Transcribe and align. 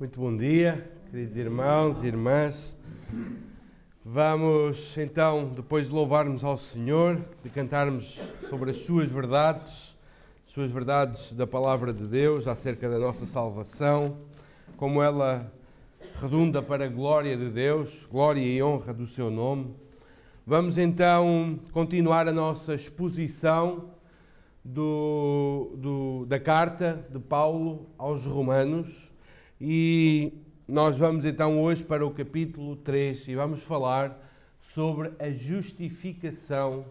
Muito 0.00 0.18
bom 0.18 0.34
dia, 0.34 0.90
queridos 1.10 1.36
irmãos 1.36 2.02
e 2.02 2.06
irmãs. 2.06 2.74
Vamos 4.02 4.96
então, 4.96 5.52
depois 5.54 5.88
de 5.88 5.94
louvarmos 5.94 6.42
ao 6.42 6.56
Senhor, 6.56 7.22
de 7.44 7.50
cantarmos 7.50 8.18
sobre 8.48 8.70
as 8.70 8.78
suas 8.78 9.12
verdades, 9.12 9.98
suas 10.46 10.72
verdades 10.72 11.34
da 11.34 11.46
palavra 11.46 11.92
de 11.92 12.06
Deus 12.06 12.48
acerca 12.48 12.88
da 12.88 12.98
nossa 12.98 13.26
salvação, 13.26 14.16
como 14.78 15.02
ela 15.02 15.52
redunda 16.18 16.62
para 16.62 16.86
a 16.86 16.88
glória 16.88 17.36
de 17.36 17.50
Deus, 17.50 18.08
glória 18.10 18.40
e 18.40 18.62
honra 18.62 18.94
do 18.94 19.06
seu 19.06 19.30
nome. 19.30 19.76
Vamos 20.46 20.78
então 20.78 21.60
continuar 21.72 22.26
a 22.26 22.32
nossa 22.32 22.72
exposição 22.72 23.90
do, 24.64 25.74
do, 25.76 26.24
da 26.24 26.40
carta 26.40 27.06
de 27.10 27.18
Paulo 27.18 27.86
aos 27.98 28.24
Romanos 28.24 29.09
e 29.60 30.32
nós 30.66 30.96
vamos 30.96 31.26
então 31.26 31.60
hoje 31.60 31.84
para 31.84 32.06
o 32.06 32.10
capítulo 32.10 32.76
3 32.76 33.28
e 33.28 33.34
vamos 33.34 33.62
falar 33.62 34.18
sobre 34.58 35.12
a 35.18 35.30
justificação 35.30 36.86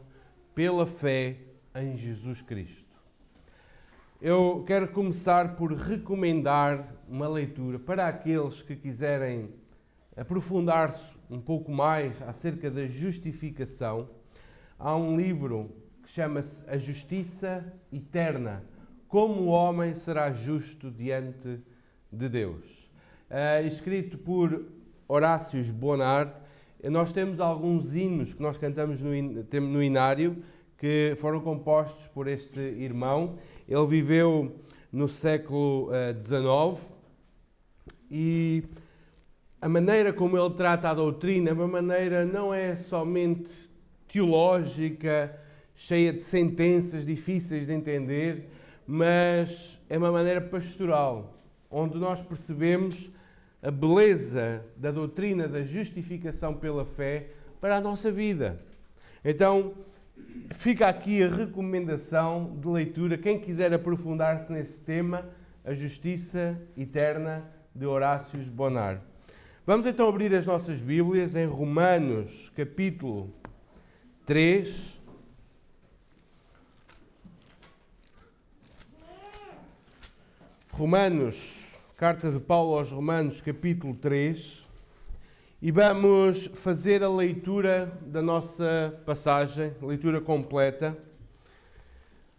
pela 0.53 0.85
fé 0.85 1.38
em 1.73 1.97
Jesus 1.97 2.44
Cristo. 2.44 2.85
Eu 4.21 4.63
quero 4.67 4.88
começar 4.89 5.55
por 5.55 5.73
recomendar 5.73 6.94
uma 7.08 7.27
leitura 7.27 7.80
para 7.80 8.08
aqueles 8.08 8.61
que 8.61 8.75
quiserem 8.75 9.49
aprofundar-se 10.16 11.17
um 11.27 11.41
pouco 11.41 11.72
mais 11.72 12.22
acerca 12.22 12.70
da 12.70 12.86
justificação. 12.86 14.05
Há 14.77 14.95
um 14.95 15.17
livro 15.17 15.75
que 16.03 16.09
chama-se 16.09 16.70
A 16.70 16.77
Justiça 16.77 17.73
Eterna: 17.91 18.63
Como 19.08 19.41
o 19.41 19.47
homem 19.47 19.95
será 19.95 20.31
justo 20.31 20.91
diante 20.91 21.58
de 21.58 21.78
de 22.12 22.30
Deus. 22.30 22.66
Uh, 23.30 23.68
escrito 23.68 24.17
por 24.17 24.66
Horácios 25.08 25.70
Bonar, 25.70 26.41
nós 26.84 27.11
temos 27.11 27.39
alguns 27.39 27.95
hinos 27.95 28.33
que 28.33 28.42
nós 28.42 28.58
cantamos 28.58 29.02
no, 29.02 29.11
no 29.61 29.83
inário 29.83 30.44
que 30.78 31.16
foram 31.17 31.42
compostos 31.42 32.08
por 32.08 32.28
este 32.28 32.59
irmão. 32.59 33.38
Ele 33.67 33.86
viveu 33.86 34.56
no 34.92 35.08
século 35.08 35.89
XIX 36.23 36.81
uh, 36.81 36.95
e 38.09 38.64
a 39.61 39.67
maneira 39.67 40.14
como 40.14 40.38
ele 40.38 40.53
trata 40.55 40.89
a 40.89 40.94
doutrina 40.94 41.50
é 41.50 41.53
uma 41.53 41.67
maneira 41.67 42.26
não 42.26 42.53
é 42.53 42.76
somente 42.76 43.52
teológica, 44.08 45.38
cheia 45.76 46.11
de 46.11 46.23
sentenças 46.23 47.05
difíceis 47.05 47.67
de 47.67 47.73
entender, 47.73 48.50
mas 48.88 49.80
é 49.89 49.98
uma 49.98 50.11
maneira 50.11 50.42
pastoral 50.42 51.39
onde 51.70 51.98
nós 51.98 52.22
percebemos 52.22 53.12
a 53.62 53.70
beleza 53.70 54.66
da 54.78 54.92
doutrina 54.92 55.48
da 55.48 55.64
justificação 55.64 56.53
pela 56.53 56.86
fé 56.86 57.30
para 57.59 57.78
a 57.78 57.81
nossa 57.81 58.11
vida. 58.11 58.59
Então, 59.23 59.73
fica 60.52 60.88
aqui 60.88 61.22
a 61.22 61.28
recomendação 61.28 62.58
de 62.59 62.67
leitura. 62.67 63.17
Quem 63.17 63.39
quiser 63.39 63.73
aprofundar-se 63.73 64.52
nesse 64.52 64.80
tema, 64.80 65.30
a 65.64 65.73
justiça 65.73 66.59
eterna 66.78 67.44
de 67.76 67.86
Horácios 67.86 68.48
Bonar. 68.48 69.02
Vamos 69.66 69.86
então 69.86 70.08
abrir 70.08 70.33
as 70.33 70.48
nossas 70.48 70.80
Bíblias 70.80 71.36
em 71.36 71.45
Romanos, 71.45 72.52
capítulo 72.56 73.31
3. 74.26 74.98
Romanos 80.80 81.75
Carta 81.97 82.31
de 82.31 82.39
Paulo 82.39 82.77
aos 82.77 82.89
Romanos, 82.89 83.41
capítulo 83.41 83.94
3, 83.94 84.66
e 85.61 85.73
vamos 85.73 86.49
fazer 86.53 87.03
a 87.03 87.09
leitura 87.09 87.99
da 88.03 88.21
nossa 88.21 88.97
passagem, 89.05 89.73
leitura 89.81 90.21
completa. 90.21 90.97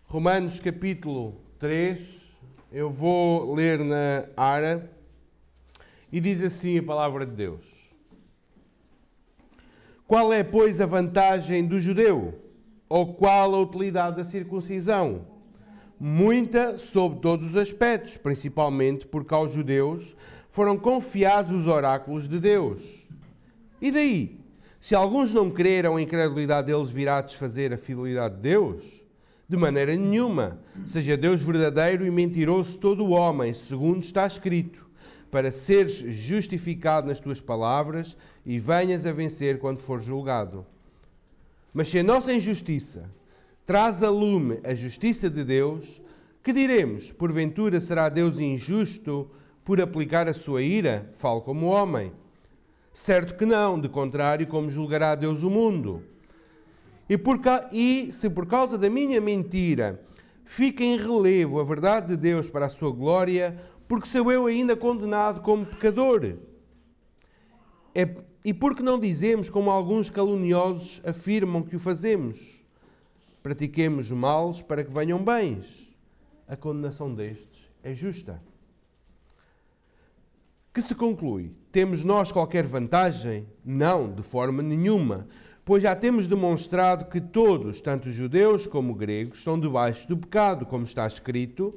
Romanos, 0.07 0.59
capítulo 0.59 1.39
3, 1.59 2.23
eu 2.73 2.89
vou 2.89 3.53
ler 3.53 3.85
na 3.85 4.25
Ara, 4.35 4.91
e 6.11 6.19
diz 6.19 6.41
assim 6.41 6.79
a 6.79 6.83
palavra 6.83 7.27
de 7.27 7.33
Deus: 7.33 7.63
Qual 10.09 10.33
é, 10.33 10.43
pois, 10.43 10.81
a 10.81 10.87
vantagem 10.87 11.67
do 11.67 11.79
judeu? 11.79 12.41
Ou 12.89 13.13
qual 13.13 13.55
a 13.55 13.59
utilidade 13.59 14.17
da 14.17 14.25
circuncisão? 14.25 15.30
Muita 16.01 16.79
sobre 16.79 17.21
todos 17.21 17.49
os 17.49 17.57
aspectos, 17.57 18.17
principalmente 18.17 19.07
porque 19.07 19.35
aos 19.35 19.53
judeus 19.53 20.17
foram 20.49 20.79
confiados 20.79 21.53
os 21.53 21.67
oráculos 21.67 22.27
de 22.27 22.41
Deus. 22.41 22.81
E 23.83 23.93
daí? 23.93 24.41
Se 24.81 24.95
alguns 24.95 25.35
não 25.35 25.51
creram, 25.51 25.97
a 25.97 26.03
incredulidade 26.03 26.69
deles 26.69 26.91
virá 26.91 27.21
desfazer 27.21 27.71
a 27.71 27.77
fidelidade 27.77 28.37
de 28.37 28.41
Deus? 28.41 29.05
De 29.47 29.59
maneira 29.59 29.95
nenhuma. 29.95 30.59
Seja 30.87 31.19
Deus 31.19 31.43
verdadeiro 31.43 32.07
e 32.07 32.11
mentiroso 32.11 32.79
todo 32.79 33.05
o 33.05 33.11
homem, 33.11 33.53
segundo 33.53 34.03
está 34.03 34.27
escrito, 34.27 34.89
para 35.31 35.53
seres 35.53 35.97
justificado 35.99 37.09
nas 37.09 37.21
tuas 37.21 37.43
palavras 37.43 38.17
e 38.47 38.59
venhas 38.59 39.05
a 39.05 39.13
vencer 39.13 39.59
quando 39.59 39.81
for 39.81 40.01
julgado. 40.01 40.65
Mas 41.75 41.89
se 41.91 41.99
a 41.99 42.03
nossa 42.03 42.33
injustiça 42.33 43.11
traz 43.71 44.03
a 44.03 44.11
lume 44.11 44.59
a 44.65 44.75
justiça 44.75 45.31
de 45.31 45.45
Deus, 45.45 46.03
que 46.43 46.53
diremos? 46.53 47.13
Porventura 47.13 47.79
será 47.79 48.09
Deus 48.09 48.41
injusto 48.41 49.31
por 49.65 49.81
aplicar 49.81 50.29
a 50.29 50.35
sua 50.35 50.61
ira? 50.61 51.09
Falo 51.13 51.41
como 51.41 51.67
homem. 51.67 52.13
Certo 52.93 53.37
que 53.37 53.47
não, 53.47 53.81
de 53.81 53.89
contrário, 53.89 54.45
como 54.49 54.69
julgará 54.69 55.15
Deus 55.15 55.45
o 55.45 55.51
mundo? 55.51 56.03
E, 57.09 57.17
por, 57.17 57.39
e 57.71 58.11
se 58.11 58.29
por 58.29 58.45
causa 58.45 58.77
da 58.77 58.91
minha 58.91 59.21
mentira 59.21 60.05
fica 60.43 60.83
em 60.83 60.97
relevo 60.97 61.61
a 61.61 61.63
verdade 61.63 62.09
de 62.09 62.17
Deus 62.17 62.51
para 62.51 62.67
a 62.67 62.69
sua 62.69 62.91
glória, 62.91 63.57
porque 63.87 64.09
sou 64.09 64.33
eu 64.33 64.47
ainda 64.47 64.75
condenado 64.75 65.43
como 65.43 65.65
pecador? 65.65 66.39
É, 67.95 68.17
e 68.45 68.53
porque 68.53 68.83
não 68.83 68.99
dizemos 68.99 69.49
como 69.49 69.71
alguns 69.71 70.11
caluniosos 70.11 71.01
afirmam 71.05 71.63
que 71.63 71.77
o 71.77 71.79
fazemos? 71.79 72.60
Pratiquemos 73.43 74.11
males 74.11 74.63
para 74.63 74.85
que 74.85 74.93
venham 74.93 75.23
bens. 75.23 75.95
A 76.47 76.57
condenação 76.57 77.15
destes 77.15 77.71
é 77.83 77.95
justa. 77.95 78.43
Que 80.73 80.81
se 80.81 80.95
conclui? 80.95 81.53
Temos 81.73 82.05
nós 82.05 82.31
qualquer 82.31 82.65
vantagem? 82.65 83.47
Não, 83.65 84.13
de 84.13 84.23
forma 84.23 84.63
nenhuma, 84.63 85.27
pois 85.65 85.83
já 85.83 85.97
temos 85.97 86.29
demonstrado 86.29 87.07
que 87.07 87.21
todos, 87.21 87.81
tanto 87.81 88.11
judeus 88.11 88.67
como 88.67 88.95
gregos, 88.95 89.43
são 89.43 89.59
debaixo 89.59 90.09
do 90.09 90.17
pecado, 90.17 90.65
como 90.65 90.85
está 90.85 91.07
escrito: 91.07 91.73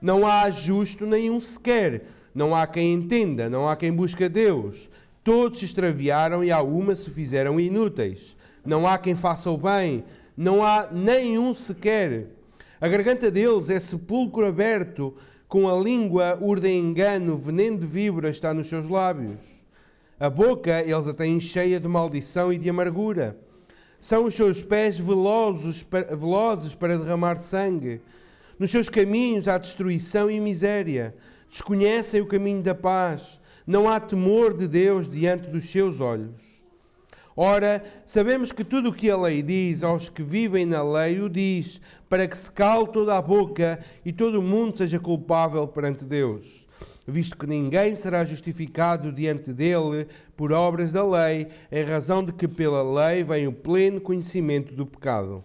não 0.00 0.26
há 0.26 0.50
justo 0.50 1.06
nenhum 1.06 1.40
sequer, 1.40 2.04
não 2.34 2.54
há 2.54 2.66
quem 2.66 2.92
entenda, 2.92 3.50
não 3.50 3.68
há 3.68 3.76
quem 3.76 3.92
busque 3.92 4.24
a 4.24 4.28
Deus. 4.28 4.88
Todos 5.22 5.58
se 5.58 5.64
extraviaram 5.64 6.42
e 6.42 6.50
a 6.50 6.62
uma 6.62 6.94
se 6.94 7.10
fizeram 7.10 7.60
inúteis. 7.60 8.36
Não 8.64 8.86
há 8.86 8.96
quem 8.96 9.14
faça 9.14 9.50
o 9.50 9.58
bem, 9.58 10.04
não 10.40 10.64
há 10.64 10.88
nenhum 10.90 11.52
sequer. 11.52 12.28
A 12.80 12.88
garganta 12.88 13.30
deles 13.30 13.68
é 13.68 13.78
sepulcro 13.78 14.46
aberto, 14.46 15.14
com 15.46 15.68
a 15.68 15.78
língua 15.78 16.38
urde 16.40 16.66
engano, 16.66 17.36
veneno 17.36 17.76
de 17.76 17.84
víbora 17.84 18.30
está 18.30 18.54
nos 18.54 18.66
seus 18.66 18.88
lábios. 18.88 19.38
A 20.18 20.30
boca 20.30 20.80
eles 20.80 21.06
a 21.06 21.12
têm 21.12 21.38
cheia 21.38 21.78
de 21.78 21.86
maldição 21.86 22.50
e 22.50 22.56
de 22.56 22.70
amargura. 22.70 23.36
São 24.00 24.24
os 24.24 24.32
seus 24.32 24.62
pés 24.62 24.98
velozes 24.98 25.86
velozes 26.08 26.74
para 26.74 26.96
derramar 26.96 27.36
sangue. 27.36 28.00
Nos 28.58 28.70
seus 28.70 28.88
caminhos 28.88 29.46
há 29.46 29.58
destruição 29.58 30.30
e 30.30 30.40
miséria. 30.40 31.14
Desconhecem 31.50 32.22
o 32.22 32.26
caminho 32.26 32.62
da 32.62 32.74
paz. 32.74 33.38
Não 33.66 33.90
há 33.90 34.00
temor 34.00 34.56
de 34.56 34.66
Deus 34.66 35.10
diante 35.10 35.50
dos 35.50 35.68
seus 35.68 36.00
olhos. 36.00 36.49
Ora, 37.36 37.84
sabemos 38.04 38.50
que 38.50 38.64
tudo 38.64 38.88
o 38.88 38.92
que 38.92 39.08
a 39.08 39.16
lei 39.16 39.42
diz 39.42 39.84
aos 39.84 40.08
que 40.08 40.22
vivem 40.22 40.66
na 40.66 40.82
lei 40.82 41.20
o 41.20 41.28
diz, 41.28 41.80
para 42.08 42.26
que 42.26 42.36
se 42.36 42.50
cale 42.50 42.88
toda 42.88 43.16
a 43.16 43.22
boca 43.22 43.78
e 44.04 44.12
todo 44.12 44.40
o 44.40 44.42
mundo 44.42 44.76
seja 44.76 44.98
culpável 44.98 45.66
perante 45.68 46.04
Deus. 46.04 46.66
Visto 47.06 47.36
que 47.36 47.46
ninguém 47.46 47.94
será 47.94 48.24
justificado 48.24 49.12
diante 49.12 49.52
dele 49.52 50.06
por 50.36 50.52
obras 50.52 50.92
da 50.92 51.04
lei, 51.04 51.48
em 51.70 51.84
razão 51.84 52.24
de 52.24 52.32
que 52.32 52.48
pela 52.48 52.82
lei 52.82 53.22
vem 53.22 53.46
o 53.46 53.52
pleno 53.52 54.00
conhecimento 54.00 54.74
do 54.74 54.84
pecado. 54.84 55.44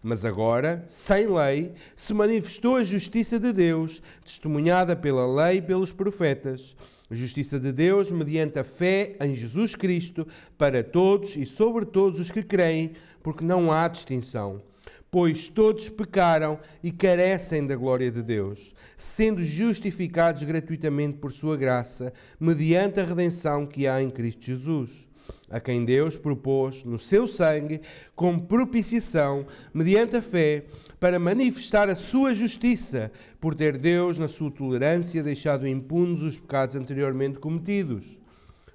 Mas 0.00 0.24
agora, 0.24 0.84
sem 0.86 1.26
lei, 1.26 1.72
se 1.96 2.14
manifestou 2.14 2.76
a 2.76 2.84
justiça 2.84 3.38
de 3.38 3.52
Deus, 3.52 4.00
testemunhada 4.24 4.94
pela 4.94 5.26
lei 5.26 5.58
e 5.58 5.62
pelos 5.62 5.92
profetas 5.92 6.76
Justiça 7.10 7.58
de 7.58 7.72
Deus 7.72 8.12
mediante 8.12 8.58
a 8.58 8.64
fé 8.64 9.16
em 9.20 9.34
Jesus 9.34 9.74
Cristo 9.74 10.26
para 10.58 10.84
todos 10.84 11.36
e 11.36 11.46
sobre 11.46 11.86
todos 11.86 12.20
os 12.20 12.30
que 12.30 12.42
creem, 12.42 12.92
porque 13.22 13.42
não 13.42 13.72
há 13.72 13.88
distinção. 13.88 14.62
pois 15.10 15.48
todos 15.48 15.88
pecaram 15.88 16.58
e 16.82 16.92
carecem 16.92 17.66
da 17.66 17.74
glória 17.74 18.10
de 18.10 18.22
Deus, 18.22 18.74
sendo 18.94 19.42
justificados 19.42 20.42
gratuitamente 20.42 21.16
por 21.16 21.32
sua 21.32 21.56
graça, 21.56 22.12
mediante 22.38 23.00
a 23.00 23.04
redenção 23.04 23.66
que 23.66 23.86
há 23.86 24.02
em 24.02 24.10
Cristo 24.10 24.44
Jesus, 24.44 25.07
a 25.50 25.58
quem 25.58 25.84
Deus 25.84 26.16
propôs 26.16 26.84
no 26.84 26.98
seu 26.98 27.26
sangue 27.26 27.80
como 28.14 28.42
propiciação, 28.42 29.46
mediante 29.72 30.16
a 30.16 30.22
fé, 30.22 30.64
para 31.00 31.18
manifestar 31.18 31.88
a 31.88 31.96
sua 31.96 32.34
justiça, 32.34 33.10
por 33.40 33.54
ter 33.54 33.78
Deus, 33.78 34.18
na 34.18 34.28
sua 34.28 34.50
tolerância, 34.50 35.22
deixado 35.22 35.66
impunes 35.66 36.22
os 36.22 36.38
pecados 36.38 36.74
anteriormente 36.74 37.38
cometidos, 37.38 38.18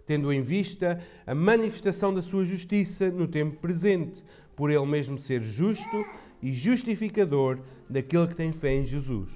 tendo 0.06 0.32
em 0.32 0.42
vista 0.42 1.00
a 1.26 1.36
manifestação 1.36 2.14
da 2.14 2.22
sua 2.22 2.46
justiça 2.46 3.12
no 3.12 3.28
tempo 3.28 3.58
presente, 3.60 4.24
por 4.56 4.70
ele 4.70 4.86
mesmo 4.86 5.18
ser 5.18 5.42
justo 5.42 6.06
e 6.42 6.54
justificador 6.54 7.60
daquele 7.90 8.28
que 8.28 8.36
tem 8.36 8.52
fé 8.52 8.74
em 8.74 8.86
Jesus. 8.86 9.30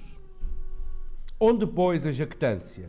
Onde, 1.40 1.66
pois, 1.66 2.04
a 2.04 2.12
jactância? 2.12 2.88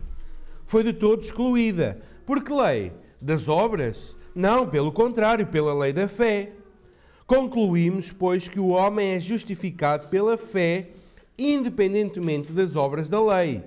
Foi 0.63 0.83
de 0.83 0.93
todo 0.93 1.21
excluída. 1.21 2.01
Por 2.25 2.43
que 2.43 2.51
lei? 2.51 2.91
Das 3.21 3.47
obras? 3.47 4.17
Não, 4.33 4.67
pelo 4.67 4.91
contrário, 4.91 5.47
pela 5.47 5.73
lei 5.73 5.91
da 5.91 6.07
fé. 6.07 6.53
Concluímos, 7.25 8.11
pois, 8.11 8.47
que 8.47 8.59
o 8.59 8.69
homem 8.69 9.11
é 9.11 9.19
justificado 9.19 10.07
pela 10.07 10.37
fé, 10.37 10.89
independentemente 11.37 12.51
das 12.51 12.75
obras 12.75 13.09
da 13.09 13.21
lei. 13.21 13.63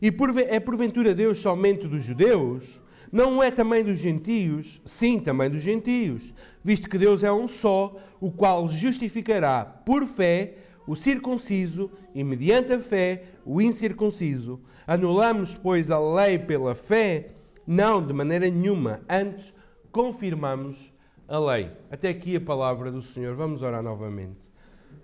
E 0.00 0.12
é 0.48 0.60
porventura 0.60 1.14
Deus 1.14 1.38
somente 1.38 1.88
dos 1.88 2.04
judeus? 2.04 2.82
Não 3.10 3.42
é 3.42 3.50
também 3.50 3.84
dos 3.84 3.98
gentios? 3.98 4.82
Sim, 4.84 5.20
também 5.20 5.48
dos 5.48 5.62
gentios, 5.62 6.34
visto 6.62 6.90
que 6.90 6.98
Deus 6.98 7.22
é 7.22 7.32
um 7.32 7.46
só, 7.46 7.96
o 8.20 8.30
qual 8.30 8.66
justificará 8.68 9.64
por 9.64 10.04
fé 10.04 10.54
o 10.86 10.94
circunciso 10.94 11.90
e, 12.14 12.22
mediante 12.22 12.72
a 12.72 12.80
fé, 12.80 13.24
o 13.44 13.60
incircunciso. 13.60 14.60
Anulamos, 14.86 15.56
pois, 15.56 15.90
a 15.90 15.98
lei 15.98 16.38
pela 16.38 16.74
fé? 16.74 17.30
Não, 17.66 18.04
de 18.04 18.12
maneira 18.12 18.50
nenhuma. 18.50 19.00
Antes, 19.08 19.52
confirmamos 19.94 20.92
a 21.28 21.38
lei. 21.38 21.70
Até 21.88 22.08
aqui 22.08 22.34
a 22.34 22.40
palavra 22.40 22.90
do 22.90 23.00
Senhor. 23.00 23.36
Vamos 23.36 23.62
orar 23.62 23.80
novamente. 23.80 24.40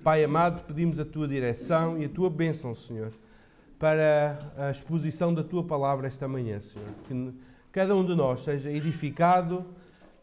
Pai 0.02 0.24
amado, 0.24 0.64
pedimos 0.64 0.98
a 0.98 1.04
tua 1.04 1.28
direção 1.28 1.96
e 1.96 2.06
a 2.06 2.08
tua 2.08 2.28
bênção, 2.28 2.74
Senhor, 2.74 3.12
para 3.78 4.52
a 4.58 4.68
exposição 4.68 5.32
da 5.32 5.44
tua 5.44 5.62
palavra 5.62 6.08
esta 6.08 6.26
manhã, 6.26 6.58
Senhor. 6.58 6.88
Que 7.06 7.32
cada 7.70 7.94
um 7.94 8.04
de 8.04 8.16
nós 8.16 8.40
seja 8.40 8.68
edificado 8.68 9.64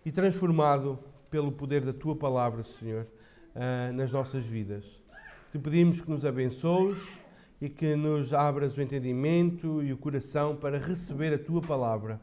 e 0.05 0.11
transformado 0.11 0.99
pelo 1.31 1.49
poder 1.49 1.85
da 1.85 1.93
tua 1.93 2.17
palavra, 2.17 2.61
Senhor, 2.61 3.07
ah, 3.55 3.89
nas 3.93 4.11
nossas 4.11 4.45
vidas. 4.45 5.01
Te 5.49 5.57
pedimos 5.57 6.01
que 6.01 6.09
nos 6.09 6.25
abençoes 6.25 7.19
e 7.61 7.69
que 7.69 7.95
nos 7.95 8.33
abras 8.33 8.77
o 8.77 8.81
entendimento 8.81 9.81
e 9.81 9.93
o 9.93 9.97
coração 9.97 10.57
para 10.57 10.77
receber 10.77 11.33
a 11.33 11.39
tua 11.39 11.61
palavra, 11.61 12.19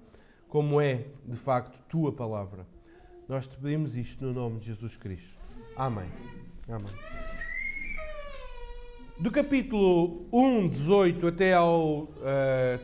como 0.55 0.81
é 0.81 1.06
de 1.27 1.37
facto 1.37 1.83
tua 1.89 2.12
palavra. 2.12 2.65
Nós 3.29 3.49
te 3.49 3.56
pedimos 3.56 3.97
isto 3.97 4.25
no 4.25 4.33
nome 4.33 4.61
de 4.61 4.67
Jesus 4.67 4.97
Cristo. 4.97 5.37
Amém. 5.77 6.09
Amém. 6.69 6.87
Do 9.19 9.33
capítulo 9.33 10.29
1, 10.33 10.69
18 10.69 11.27
até 11.27 11.55
ao 11.55 12.03
uh, 12.03 12.09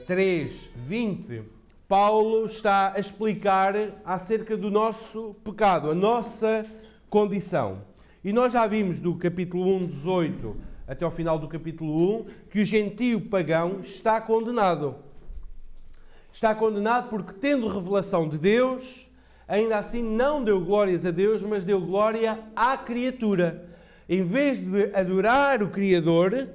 3, 0.05 0.69
20 0.75 1.44
Paulo 1.87 2.44
está 2.46 2.93
a 2.93 2.99
explicar 2.99 3.76
acerca 4.05 4.56
do 4.56 4.69
nosso 4.69 5.37
pecado, 5.44 5.93
a 5.93 5.94
nossa 5.94 6.66
condição. 7.08 7.82
E 8.25 8.32
nós 8.32 8.52
já 8.52 8.66
vimos 8.66 8.99
do 8.99 9.14
capítulo 9.14 9.76
1, 9.76 9.87
18 9.87 10.56
até 10.88 11.05
ao 11.05 11.11
final 11.12 11.38
do 11.38 11.46
capítulo 11.46 12.23
1 12.23 12.26
que 12.50 12.62
o 12.62 12.64
gentio 12.64 13.20
pagão 13.20 13.78
está 13.78 14.20
condenado. 14.20 15.08
Está 16.32 16.54
condenado 16.54 17.08
porque, 17.08 17.32
tendo 17.32 17.68
revelação 17.68 18.28
de 18.28 18.38
Deus, 18.38 19.10
ainda 19.46 19.78
assim 19.78 20.02
não 20.02 20.42
deu 20.42 20.60
glórias 20.60 21.04
a 21.04 21.10
Deus, 21.10 21.42
mas 21.42 21.64
deu 21.64 21.80
glória 21.80 22.38
à 22.54 22.76
criatura. 22.76 23.68
Em 24.08 24.22
vez 24.22 24.58
de 24.58 24.94
adorar 24.94 25.62
o 25.62 25.68
Criador, 25.68 26.48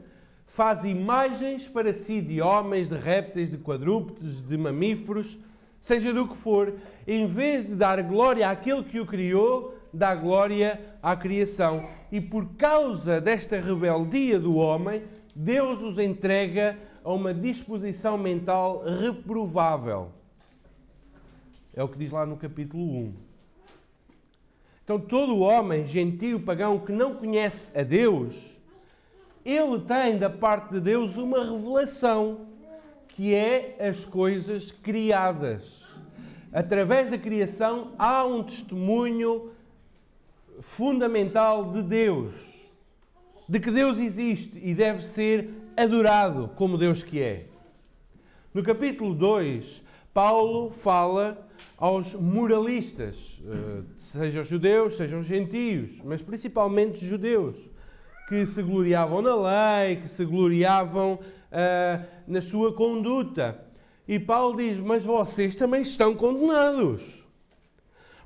faz 0.46 0.84
imagens 0.84 1.68
para 1.68 1.94
si 1.94 2.22
de 2.22 2.42
homens, 2.42 2.88
de 2.88 2.96
répteis, 2.96 3.50
de 3.50 3.58
quadrúpedes, 3.58 4.42
de 4.42 4.58
mamíferos, 4.58 5.38
seja 5.80 6.14
do 6.14 6.28
que 6.28 6.36
for, 6.36 6.74
em 7.06 7.28
vez 7.28 7.64
de 7.64 7.76
dar 7.76 8.02
glória 8.02 8.50
àquele 8.50 8.84
que 8.84 9.00
o 9.00 9.06
criou, 9.06 9.78
dá 9.94 10.16
glória 10.16 10.80
à 11.02 11.16
criação. 11.16 11.88
E 12.12 12.20
por 12.20 12.56
causa 12.58 13.22
desta 13.22 13.60
rebeldia 13.60 14.40
do 14.40 14.56
homem, 14.56 15.04
Deus 15.36 15.82
os 15.82 15.98
entrega 15.98 16.78
a 16.78 16.95
uma 17.14 17.34
disposição 17.34 18.18
mental 18.18 18.84
reprovável. 18.84 20.12
É 21.76 21.84
o 21.84 21.88
que 21.88 21.98
diz 21.98 22.12
lá 22.12 22.26
no 22.26 22.36
capítulo 22.36 22.84
1. 22.84 23.14
Então, 24.84 25.00
todo 25.00 25.40
homem 25.40 25.86
gentio 25.86 26.40
pagão 26.40 26.80
que 26.80 26.92
não 26.92 27.16
conhece 27.16 27.72
a 27.78 27.84
Deus, 27.84 28.60
ele 29.44 29.80
tem 29.82 30.18
da 30.18 30.30
parte 30.30 30.74
de 30.74 30.80
Deus 30.80 31.18
uma 31.18 31.44
revelação, 31.44 32.48
que 33.08 33.34
é 33.34 33.78
as 33.80 34.06
coisas 34.06 34.72
criadas. 34.72 35.86
Através 36.52 37.12
da 37.12 37.18
criação 37.18 37.94
há 37.98 38.26
um 38.26 38.44
testemunho 38.44 39.52
fundamental 40.62 41.72
de 41.72 41.84
Deus, 41.84 42.36
de 43.48 43.60
que 43.60 43.70
Deus 43.70 44.00
existe 44.00 44.60
e 44.64 44.74
deve 44.74 45.04
ser 45.04 45.65
adorado 45.78 46.50
como 46.56 46.78
Deus 46.78 47.04
que 47.04 47.22
é. 47.22 47.46
No 48.54 48.64
capítulo 48.64 49.14
2, 49.14 49.84
Paulo 50.14 50.72
fala 50.72 51.48
aos 51.78 52.14
moralistas, 52.14 53.42
eh, 53.46 53.84
sejam 53.98 54.44
judeus, 54.44 54.96
sejam 54.96 55.22
gentios, 55.22 56.02
mas 56.04 56.22
principalmente 56.22 57.06
judeus 57.06 57.58
que 58.28 58.46
se 58.46 58.62
gloriavam 58.62 59.22
na 59.22 59.36
lei, 59.36 59.98
que 59.98 60.08
se 60.08 60.26
gloriavam 60.26 61.14
uh, 61.14 62.06
na 62.28 62.42
sua 62.42 62.74
conduta. 62.74 63.60
E 64.08 64.20
Paulo 64.20 64.58
diz: 64.58 64.80
Mas 64.80 65.04
vocês 65.04 65.56
também 65.56 65.82
estão 65.82 66.16
condenados. 66.16 67.24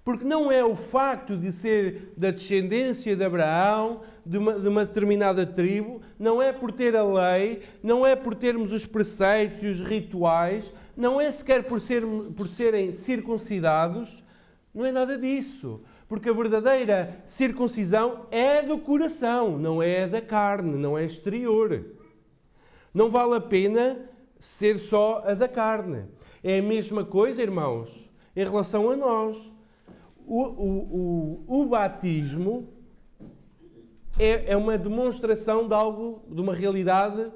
Porque 0.03 0.23
não 0.23 0.51
é 0.51 0.63
o 0.63 0.75
facto 0.75 1.37
de 1.37 1.51
ser 1.51 2.13
da 2.17 2.31
descendência 2.31 3.15
de 3.15 3.23
Abraão, 3.23 4.01
de 4.29 4.37
uma, 4.37 4.59
de 4.59 4.67
uma, 4.67 4.85
determinada 4.85 5.43
tribo, 5.43 6.01
não 6.19 6.39
é 6.39 6.53
por 6.53 6.71
ter 6.71 6.95
a 6.95 7.01
lei, 7.01 7.63
não 7.81 8.05
é 8.05 8.15
por 8.15 8.35
termos 8.35 8.71
os 8.71 8.85
preceitos 8.85 9.63
e 9.63 9.65
os 9.65 9.79
rituais, 9.79 10.71
não 10.95 11.19
é 11.19 11.31
sequer 11.31 11.63
por, 11.63 11.81
ser, 11.81 12.03
por 12.37 12.47
serem 12.47 12.91
circuncidados, 12.91 14.23
não 14.71 14.85
é 14.85 14.91
nada 14.91 15.17
disso. 15.17 15.81
Porque 16.07 16.29
a 16.29 16.33
verdadeira 16.33 17.23
circuncisão 17.25 18.27
é 18.29 18.61
do 18.61 18.77
coração, 18.77 19.57
não 19.57 19.81
é 19.81 20.07
da 20.07 20.21
carne, 20.21 20.77
não 20.77 20.95
é 20.95 21.03
exterior. 21.03 21.83
Não 22.93 23.09
vale 23.09 23.33
a 23.33 23.41
pena 23.41 23.97
ser 24.39 24.77
só 24.77 25.23
a 25.25 25.33
da 25.33 25.47
carne. 25.47 26.05
É 26.43 26.59
a 26.59 26.63
mesma 26.63 27.03
coisa, 27.03 27.41
irmãos, 27.41 28.11
em 28.35 28.43
relação 28.43 28.91
a 28.91 28.95
nós. 28.95 29.51
O, 30.27 30.43
o, 30.43 31.45
o, 31.47 31.61
o 31.61 31.65
batismo 31.65 32.78
é, 34.19 34.51
é 34.51 34.57
uma 34.57 34.77
demonstração 34.77 35.67
de 35.67 35.73
algo, 35.73 36.21
de 36.29 36.41
uma 36.41 36.53
realidade 36.53 37.31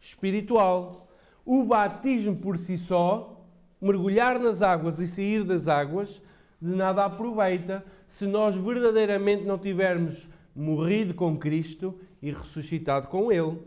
espiritual. 0.00 1.08
O 1.44 1.64
batismo 1.64 2.36
por 2.36 2.56
si 2.56 2.78
só, 2.78 3.46
mergulhar 3.80 4.38
nas 4.38 4.62
águas 4.62 4.98
e 4.98 5.06
sair 5.06 5.44
das 5.44 5.68
águas, 5.68 6.22
de 6.60 6.74
nada 6.74 7.04
aproveita 7.04 7.84
se 8.08 8.26
nós 8.26 8.54
verdadeiramente 8.54 9.44
não 9.44 9.58
tivermos 9.58 10.28
morrido 10.54 11.12
com 11.12 11.36
Cristo 11.36 11.98
e 12.22 12.30
ressuscitado 12.30 13.08
com 13.08 13.30
Ele. 13.30 13.58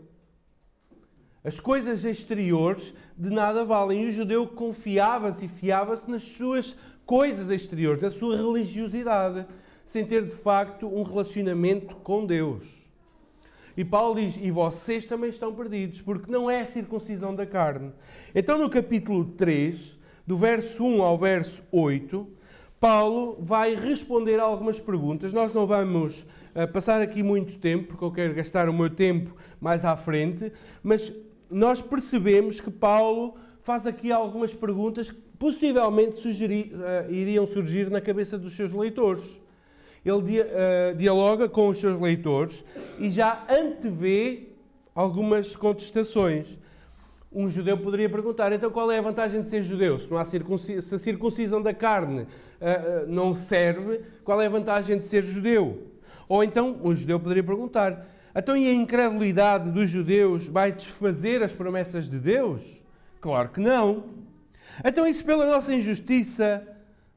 As 1.44 1.60
coisas 1.60 2.04
exteriores 2.04 2.92
de 3.16 3.30
nada 3.30 3.64
valem. 3.64 4.04
E 4.04 4.08
o 4.08 4.12
judeu 4.12 4.46
confiava-se 4.48 5.44
e 5.44 5.48
fiava-se 5.48 6.10
nas 6.10 6.22
suas 6.22 6.74
coisas 7.04 7.50
exteriores, 7.50 8.02
na 8.02 8.10
sua 8.10 8.36
religiosidade, 8.36 9.46
sem 9.86 10.04
ter 10.04 10.26
de 10.26 10.34
facto 10.34 10.86
um 10.86 11.02
relacionamento 11.04 11.96
com 11.96 12.26
Deus. 12.26 12.84
E 13.76 13.84
Paulo 13.84 14.20
diz: 14.20 14.36
E 14.36 14.50
vocês 14.50 15.06
também 15.06 15.30
estão 15.30 15.54
perdidos, 15.54 16.00
porque 16.00 16.30
não 16.30 16.50
é 16.50 16.62
a 16.62 16.66
circuncisão 16.66 17.34
da 17.34 17.46
carne. 17.46 17.92
Então, 18.34 18.58
no 18.58 18.68
capítulo 18.68 19.24
3, 19.24 19.96
do 20.26 20.36
verso 20.36 20.84
1 20.84 21.02
ao 21.02 21.16
verso 21.16 21.62
8, 21.70 22.26
Paulo 22.80 23.36
vai 23.40 23.74
responder 23.74 24.40
a 24.40 24.44
algumas 24.44 24.80
perguntas. 24.80 25.32
Nós 25.32 25.54
não 25.54 25.66
vamos 25.66 26.22
uh, 26.54 26.70
passar 26.72 27.00
aqui 27.00 27.22
muito 27.22 27.58
tempo, 27.58 27.88
porque 27.88 28.04
eu 28.04 28.12
quero 28.12 28.34
gastar 28.34 28.68
o 28.68 28.72
meu 28.72 28.90
tempo 28.90 29.36
mais 29.60 29.84
à 29.84 29.96
frente, 29.96 30.52
mas 30.82 31.12
nós 31.50 31.80
percebemos 31.80 32.60
que 32.60 32.70
Paulo 32.70 33.36
faz 33.62 33.86
aqui 33.86 34.10
algumas 34.10 34.52
perguntas 34.52 35.10
que 35.10 35.20
possivelmente 35.38 36.26
uh, 36.26 37.10
iriam 37.10 37.46
surgir 37.46 37.90
na 37.90 38.00
cabeça 38.00 38.38
dos 38.38 38.56
seus 38.56 38.72
leitores. 38.72 39.40
Ele 40.08 40.40
uh, 40.40 40.94
dialoga 40.96 41.48
com 41.48 41.68
os 41.68 41.78
seus 41.78 42.00
leitores 42.00 42.64
e 42.98 43.10
já 43.10 43.44
antevê 43.50 44.44
algumas 44.94 45.56
contestações. 45.56 46.58
Um 47.32 47.50
judeu 47.50 47.76
poderia 47.76 48.08
perguntar, 48.08 48.52
então 48.52 48.70
qual 48.70 48.90
é 48.90 48.98
a 48.98 49.02
vantagem 49.02 49.42
de 49.42 49.48
ser 49.48 49.62
judeu? 49.62 49.98
Se, 49.98 50.10
não 50.10 50.16
há 50.16 50.24
circuncis 50.24 50.84
se 50.84 50.94
a 50.94 50.98
circuncisão 50.98 51.60
da 51.60 51.74
carne 51.74 52.22
uh, 52.22 52.24
uh, 52.24 52.26
não 53.08 53.34
serve, 53.34 54.00
qual 54.24 54.40
é 54.40 54.46
a 54.46 54.50
vantagem 54.50 54.96
de 54.96 55.04
ser 55.04 55.24
judeu? 55.24 55.92
Ou 56.28 56.42
então 56.44 56.78
um 56.82 56.94
judeu 56.94 57.18
poderia 57.18 57.42
perguntar, 57.42 58.06
então 58.34 58.56
e 58.56 58.68
a 58.68 58.72
incredulidade 58.72 59.70
dos 59.70 59.90
judeus 59.90 60.46
vai 60.46 60.70
desfazer 60.70 61.42
as 61.42 61.52
promessas 61.52 62.08
de 62.08 62.18
Deus? 62.18 62.62
Claro 63.20 63.48
que 63.48 63.60
não. 63.60 64.04
Então 64.84 65.06
isso 65.06 65.24
pela 65.24 65.46
nossa 65.46 65.74
injustiça, 65.74 66.66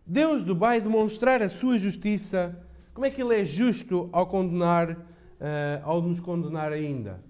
Deus 0.05 0.43
vai 0.43 0.81
demonstrar 0.81 1.41
a 1.43 1.49
sua 1.49 1.77
justiça 1.77 2.57
como 2.99 3.05
é 3.05 3.09
que 3.09 3.21
ele 3.21 3.33
é 3.33 3.45
justo 3.45 4.09
ao 4.11 4.27
condenar, 4.27 4.91
uh, 4.91 4.97
ao 5.83 6.01
nos 6.01 6.19
condenar 6.19 6.73
ainda? 6.73 7.23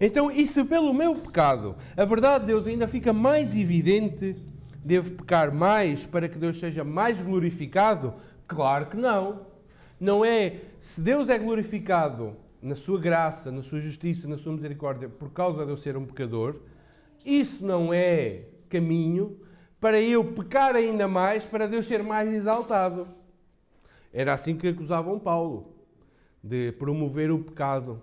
Então, 0.00 0.30
e 0.30 0.46
se 0.46 0.62
pelo 0.62 0.94
meu 0.94 1.16
pecado 1.16 1.74
a 1.96 2.04
verdade 2.04 2.44
de 2.44 2.52
Deus 2.52 2.68
ainda 2.68 2.86
fica 2.86 3.12
mais 3.12 3.56
evidente, 3.56 4.36
devo 4.84 5.10
pecar 5.10 5.52
mais 5.52 6.06
para 6.06 6.28
que 6.28 6.38
Deus 6.38 6.60
seja 6.60 6.84
mais 6.84 7.20
glorificado? 7.20 8.14
Claro 8.46 8.86
que 8.86 8.96
não. 8.96 9.48
Não 9.98 10.24
é 10.24 10.60
se 10.78 11.00
Deus 11.00 11.28
é 11.28 11.36
glorificado 11.36 12.36
na 12.62 12.76
sua 12.76 13.00
graça, 13.00 13.50
na 13.50 13.62
sua 13.62 13.80
justiça, 13.80 14.28
na 14.28 14.38
sua 14.38 14.52
misericórdia, 14.52 15.08
por 15.08 15.32
causa 15.32 15.64
de 15.64 15.72
eu 15.72 15.76
ser 15.76 15.96
um 15.96 16.06
pecador, 16.06 16.60
isso 17.26 17.66
não 17.66 17.92
é 17.92 18.42
caminho 18.68 19.40
para 19.80 20.00
eu 20.00 20.24
pecar 20.24 20.76
ainda 20.76 21.08
mais, 21.08 21.44
para 21.44 21.66
Deus 21.66 21.84
ser 21.84 22.00
mais 22.04 22.32
exaltado. 22.32 23.08
Era 24.14 24.32
assim 24.32 24.56
que 24.56 24.68
acusavam 24.68 25.18
Paulo, 25.18 25.74
de 26.40 26.70
promover 26.70 27.32
o 27.32 27.40
pecado. 27.40 28.00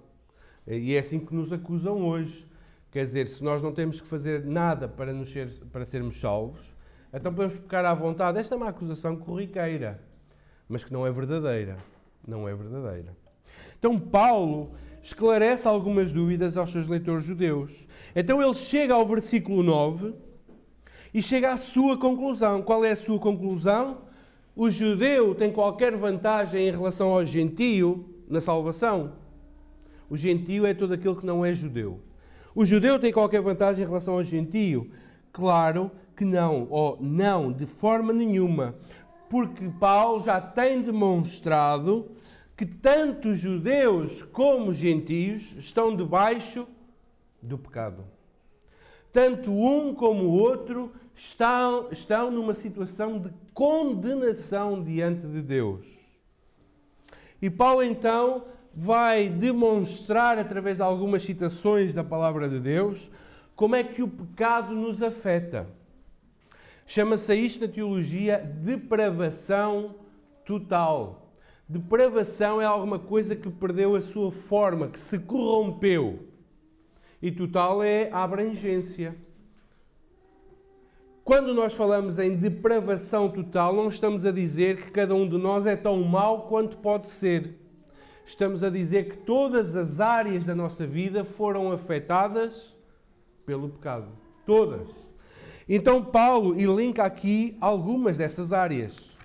E 0.67 0.93
é 0.93 0.99
assim 0.99 1.21
que 1.21 1.33
nos 1.33 1.53
acusam 1.53 2.05
hoje. 2.05 2.45
Quer 2.91 3.05
dizer, 3.05 3.29
se 3.29 3.41
nós 3.41 3.61
não 3.61 3.71
temos 3.71 4.01
que 4.01 4.07
fazer 4.07 4.43
nada 4.43 4.89
para, 4.89 5.13
nos 5.13 5.31
ser, 5.31 5.49
para 5.71 5.85
sermos 5.85 6.19
salvos, 6.19 6.75
então 7.13 7.33
podemos 7.33 7.57
pecar 7.57 7.85
à 7.85 7.93
vontade. 7.93 8.37
Esta 8.37 8.55
é 8.55 8.57
uma 8.57 8.67
acusação 8.67 9.15
corriqueira, 9.15 10.03
mas 10.67 10.83
que 10.83 10.91
não 10.91 11.07
é 11.07 11.11
verdadeira. 11.11 11.75
Não 12.27 12.47
é 12.47 12.53
verdadeira. 12.53 13.15
Então, 13.79 13.97
Paulo 13.97 14.73
esclarece 15.01 15.65
algumas 15.65 16.11
dúvidas 16.11 16.57
aos 16.57 16.73
seus 16.73 16.89
leitores 16.89 17.23
judeus. 17.23 17.87
Então, 18.13 18.41
ele 18.41 18.53
chega 18.53 18.93
ao 18.93 19.05
versículo 19.05 19.63
9 19.63 20.13
e 21.13 21.23
chega 21.23 21.53
à 21.53 21.57
sua 21.57 21.97
conclusão. 21.97 22.61
Qual 22.61 22.83
é 22.83 22.91
a 22.91 22.97
sua 22.97 23.17
conclusão? 23.17 24.10
O 24.55 24.69
judeu 24.69 25.33
tem 25.33 25.51
qualquer 25.51 25.95
vantagem 25.95 26.67
em 26.67 26.71
relação 26.71 27.13
ao 27.13 27.25
gentio 27.25 28.05
na 28.27 28.41
salvação? 28.41 29.13
O 30.09 30.17
gentio 30.17 30.65
é 30.65 30.73
todo 30.73 30.93
aquele 30.93 31.15
que 31.15 31.25
não 31.25 31.45
é 31.45 31.53
judeu. 31.53 31.99
O 32.53 32.65
judeu 32.65 32.99
tem 32.99 33.13
qualquer 33.13 33.41
vantagem 33.41 33.83
em 33.83 33.87
relação 33.87 34.15
ao 34.15 34.23
gentio? 34.23 34.91
Claro 35.31 35.89
que 36.15 36.25
não, 36.25 36.67
ou 36.69 36.97
não, 36.99 37.51
de 37.51 37.65
forma 37.65 38.11
nenhuma. 38.11 38.75
Porque 39.29 39.69
Paulo 39.79 40.23
já 40.23 40.41
tem 40.41 40.81
demonstrado 40.81 42.11
que 42.57 42.65
tanto 42.65 43.33
judeus 43.33 44.21
como 44.21 44.73
gentios 44.73 45.55
estão 45.57 45.95
debaixo 45.95 46.67
do 47.41 47.57
pecado. 47.57 48.03
Tanto 49.13 49.49
um 49.51 49.95
como 49.95 50.25
o 50.25 50.31
outro 50.31 50.91
estão, 51.23 51.87
estão 51.91 52.31
numa 52.31 52.55
situação 52.55 53.19
de 53.19 53.31
condenação 53.53 54.83
diante 54.83 55.27
de 55.27 55.41
Deus. 55.41 55.85
E 57.39 57.47
Paulo 57.47 57.83
então 57.83 58.45
vai 58.73 59.29
demonstrar, 59.29 60.39
através 60.39 60.77
de 60.77 60.83
algumas 60.83 61.21
citações 61.21 61.93
da 61.93 62.03
palavra 62.03 62.49
de 62.49 62.59
Deus, 62.59 63.09
como 63.55 63.75
é 63.75 63.83
que 63.83 64.01
o 64.01 64.07
pecado 64.07 64.73
nos 64.73 65.03
afeta. 65.03 65.69
Chama-se 66.87 67.35
isto 67.35 67.67
na 67.67 67.71
teologia 67.71 68.39
depravação 68.39 69.95
total. 70.43 71.35
Depravação 71.69 72.59
é 72.59 72.65
alguma 72.65 72.97
coisa 72.97 73.35
que 73.35 73.49
perdeu 73.49 73.95
a 73.95 74.01
sua 74.01 74.31
forma, 74.31 74.87
que 74.87 74.99
se 74.99 75.19
corrompeu. 75.19 76.27
E 77.21 77.31
total 77.31 77.83
é 77.83 78.09
a 78.11 78.23
abrangência. 78.23 79.15
Quando 81.23 81.53
nós 81.53 81.73
falamos 81.73 82.17
em 82.17 82.35
depravação 82.35 83.29
total, 83.29 83.75
não 83.75 83.87
estamos 83.87 84.25
a 84.25 84.31
dizer 84.31 84.77
que 84.77 84.91
cada 84.91 85.13
um 85.13 85.29
de 85.29 85.37
nós 85.37 85.67
é 85.67 85.75
tão 85.75 86.01
mau 86.01 86.47
quanto 86.47 86.77
pode 86.77 87.09
ser. 87.09 87.59
Estamos 88.25 88.63
a 88.63 88.71
dizer 88.71 89.07
que 89.07 89.17
todas 89.17 89.75
as 89.75 89.99
áreas 89.99 90.45
da 90.45 90.55
nossa 90.55 90.85
vida 90.85 91.23
foram 91.23 91.71
afetadas 91.71 92.75
pelo 93.45 93.69
pecado. 93.69 94.07
Todas. 94.47 95.07
Então, 95.69 96.03
Paulo 96.03 96.59
elenca 96.59 97.03
aqui 97.03 97.55
algumas 97.61 98.17
dessas 98.17 98.51
áreas. 98.51 99.15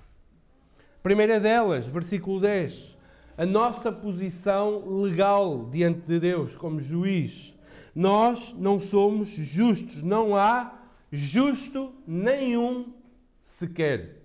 primeira 1.03 1.41
delas, 1.41 1.89
versículo 1.89 2.41
10. 2.41 2.95
A 3.39 3.47
nossa 3.47 3.91
posição 3.91 4.85
legal 5.01 5.69
diante 5.71 6.01
de 6.01 6.21
Deus 6.21 6.57
como 6.57 6.79
juiz. 6.79 7.57
Nós 7.95 8.55
não 8.59 8.79
somos 8.79 9.29
justos, 9.29 10.03
não 10.03 10.37
há 10.37 10.77
justo 11.17 11.93
nenhum 12.07 12.93
sequer. 13.41 14.23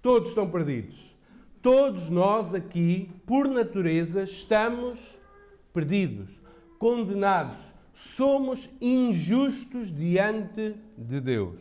Todos 0.00 0.30
estão 0.30 0.50
perdidos. 0.50 1.16
Todos 1.60 2.08
nós 2.08 2.54
aqui, 2.54 3.10
por 3.24 3.46
natureza, 3.46 4.24
estamos 4.24 4.98
perdidos, 5.72 6.30
condenados. 6.78 7.72
Somos 7.92 8.68
injustos 8.80 9.92
diante 9.92 10.74
de 10.96 11.20
Deus. 11.20 11.60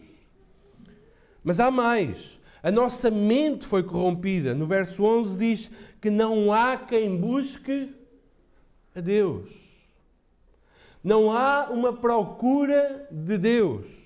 Mas 1.43 1.59
há 1.59 1.69
mais. 1.69 2.39
A 2.63 2.71
nossa 2.71 3.11
mente 3.11 3.65
foi 3.65 3.83
corrompida. 3.83 4.53
No 4.55 4.65
verso 4.65 5.03
11 5.03 5.37
diz 5.37 5.71
que 5.99 6.09
não 6.09 6.51
há 6.51 6.77
quem 6.77 7.17
busque 7.17 7.93
a 8.95 9.01
Deus. 9.01 9.49
Não 11.03 11.31
há 11.31 11.69
uma 11.71 11.93
procura 11.93 13.07
de 13.11 13.37
Deus. 13.37 14.00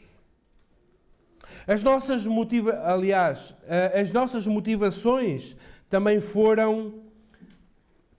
As 1.67 1.83
nossas 1.83 2.25
motiva 2.25 2.79
aliás, 2.83 3.55
eh, 3.67 3.99
as 3.99 4.11
nossas 4.11 4.45
motivações 4.45 5.55
também 5.89 6.19
foram 6.19 7.05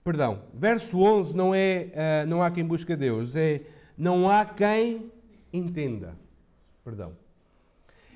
Perdão, 0.03 0.39
verso 0.53 1.01
11 1.01 1.35
não 1.35 1.53
é 1.53 1.89
eh, 1.91 2.25
não 2.27 2.41
há 2.41 2.49
quem 2.49 2.63
busca 2.63 2.95
Deus, 2.95 3.35
é 3.35 3.61
não 3.97 4.29
há 4.29 4.45
quem 4.45 5.11
entenda. 5.51 6.15
Perdão. 6.81 7.11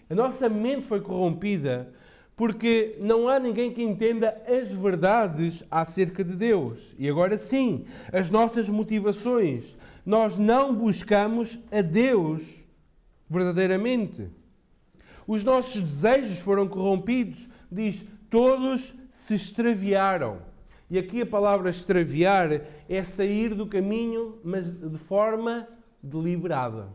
A 0.09 0.15
nossa 0.15 0.47
mente 0.47 0.85
foi 0.87 1.01
corrompida 1.01 1.91
porque 2.35 2.95
não 2.99 3.27
há 3.27 3.39
ninguém 3.39 3.73
que 3.73 3.83
entenda 3.83 4.41
as 4.47 4.71
verdades 4.71 5.63
acerca 5.69 6.23
de 6.23 6.35
Deus. 6.35 6.95
E 6.97 7.09
agora 7.09 7.37
sim, 7.37 7.85
as 8.11 8.29
nossas 8.29 8.69
motivações. 8.69 9.77
Nós 10.05 10.37
não 10.37 10.73
buscamos 10.73 11.59
a 11.71 11.81
Deus 11.81 12.65
verdadeiramente. 13.29 14.29
Os 15.27 15.43
nossos 15.43 15.81
desejos 15.81 16.39
foram 16.39 16.67
corrompidos. 16.67 17.47
Diz: 17.71 18.03
todos 18.29 18.93
se 19.11 19.35
extraviaram. 19.35 20.41
E 20.89 20.97
aqui 20.97 21.21
a 21.21 21.25
palavra 21.25 21.69
extraviar 21.69 22.61
é 22.89 23.03
sair 23.03 23.55
do 23.55 23.65
caminho, 23.65 24.39
mas 24.43 24.71
de 24.71 24.97
forma 24.97 25.67
deliberada. 26.03 26.89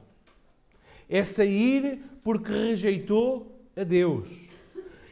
É 1.08 1.24
sair 1.24 2.02
porque 2.22 2.52
rejeitou 2.52 3.64
a 3.76 3.84
Deus. 3.84 4.28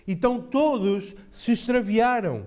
Então 0.07 0.41
todos 0.41 1.15
se 1.31 1.53
extraviaram. 1.53 2.47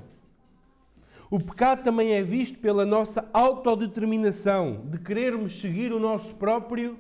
O 1.30 1.40
pecado 1.40 1.84
também 1.84 2.14
é 2.14 2.22
visto 2.22 2.60
pela 2.60 2.86
nossa 2.86 3.28
autodeterminação 3.34 4.86
de 4.86 5.00
querermos 5.00 5.60
seguir 5.60 5.92
o 5.92 6.00
nosso 6.00 6.36
próprio 6.36 6.98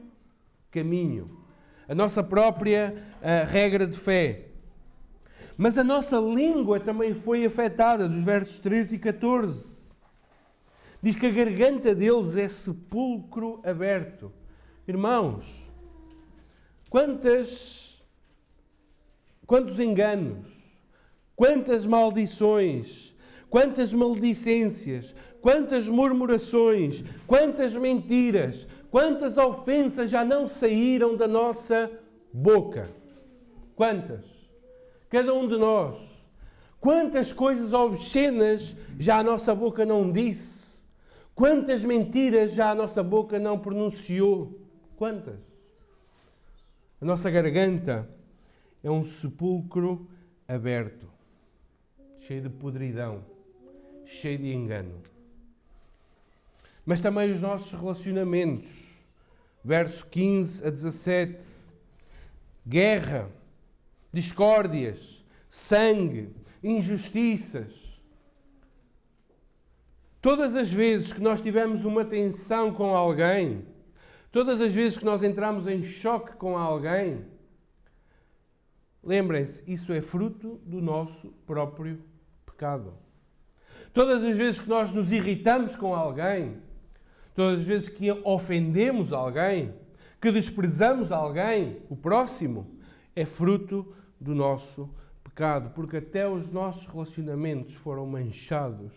caminho 0.71 1.46
a 1.87 1.95
nossa 1.95 2.23
própria 2.23 2.95
uh, 3.21 3.49
regra 3.49 3.87
de 3.87 3.97
fé. 3.97 4.45
Mas 5.57 5.77
a 5.77 5.83
nossa 5.83 6.17
língua 6.19 6.79
também 6.79 7.13
foi 7.13 7.45
afetada, 7.45 8.07
dos 8.07 8.23
versos 8.23 8.59
13 8.59 8.95
e 8.95 8.99
14. 8.99 9.77
Diz 11.01 11.15
que 11.15 11.25
a 11.25 11.31
garganta 11.31 11.95
deles 11.95 12.35
é 12.35 12.47
sepulcro 12.47 13.59
aberto. 13.63 14.31
Irmãos, 14.87 15.67
quantas, 16.89 18.03
quantos 19.45 19.79
enganos, 19.79 20.47
quantas 21.35 21.85
maldições, 21.85 23.15
quantas 23.49 23.93
maldicências, 23.93 25.15
quantas 25.41 25.87
murmurações, 25.87 27.03
quantas 27.25 27.75
mentiras, 27.75 28.67
Quantas 28.89 29.37
ofensas 29.37 30.09
já 30.09 30.23
não 30.23 30.47
saíram 30.47 31.15
da 31.15 31.27
nossa 31.27 31.91
boca? 32.31 32.89
Quantas? 33.75 34.25
Cada 35.09 35.33
um 35.33 35.47
de 35.47 35.57
nós. 35.57 36.25
Quantas 36.79 37.33
coisas 37.33 37.73
obscenas 37.73 38.75
já 38.97 39.19
a 39.19 39.23
nossa 39.23 39.53
boca 39.53 39.85
não 39.85 40.11
disse? 40.11 40.67
Quantas 41.35 41.83
mentiras 41.83 42.53
já 42.53 42.71
a 42.71 42.75
nossa 42.75 43.03
boca 43.03 43.37
não 43.37 43.59
pronunciou? 43.59 44.59
Quantas? 44.95 45.39
A 46.99 47.05
nossa 47.05 47.29
garganta 47.29 48.09
é 48.83 48.89
um 48.89 49.03
sepulcro 49.03 50.07
aberto, 50.47 51.07
cheio 52.17 52.41
de 52.41 52.49
podridão, 52.49 53.23
cheio 54.05 54.39
de 54.39 54.51
engano. 54.51 55.01
Mas 56.87 57.01
também 57.01 57.33
os 57.33 57.41
nossos 57.41 57.77
relacionamentos. 57.77 58.85
Verso 59.61 60.05
15 60.05 60.65
a 60.65 60.69
17. 60.69 61.45
Guerra, 62.65 63.29
discórdias, 64.13 65.21
sangue, 65.49 66.33
injustiças. 66.63 67.73
Todas 70.21 70.55
as 70.55 70.71
vezes 70.71 71.11
que 71.11 71.19
nós 71.19 71.41
tivemos 71.41 71.83
uma 71.83 72.05
tensão 72.05 72.73
com 72.73 72.95
alguém, 72.95 73.65
todas 74.31 74.61
as 74.61 74.73
vezes 74.73 74.97
que 74.97 75.03
nós 75.03 75.23
entramos 75.23 75.67
em 75.67 75.83
choque 75.83 76.37
com 76.37 76.57
alguém, 76.57 77.25
lembrem-se, 79.03 79.61
isso 79.69 79.91
é 79.91 79.99
fruto 79.99 80.61
do 80.65 80.79
nosso 80.79 81.33
próprio 81.45 82.01
pecado. 82.45 82.93
Todas 83.91 84.23
as 84.23 84.37
vezes 84.37 84.61
que 84.61 84.69
nós 84.69 84.93
nos 84.93 85.11
irritamos 85.11 85.75
com 85.75 85.93
alguém, 85.93 86.65
todas 87.37 87.59
as 87.59 87.65
vezes 87.65 87.87
que 87.87 88.09
ofendemos 88.23 89.13
alguém, 89.13 89.71
que 90.19 90.31
desprezamos 90.31 91.11
alguém, 91.11 91.77
o 91.87 91.95
próximo, 91.95 92.65
é 93.15 93.25
fruto 93.25 93.93
do 94.19 94.33
nosso 94.33 94.89
pecado, 95.23 95.69
porque 95.75 95.97
até 95.97 96.27
os 96.27 96.51
nossos 96.51 96.87
relacionamentos 96.87 97.75
foram 97.75 98.07
manchados 98.07 98.91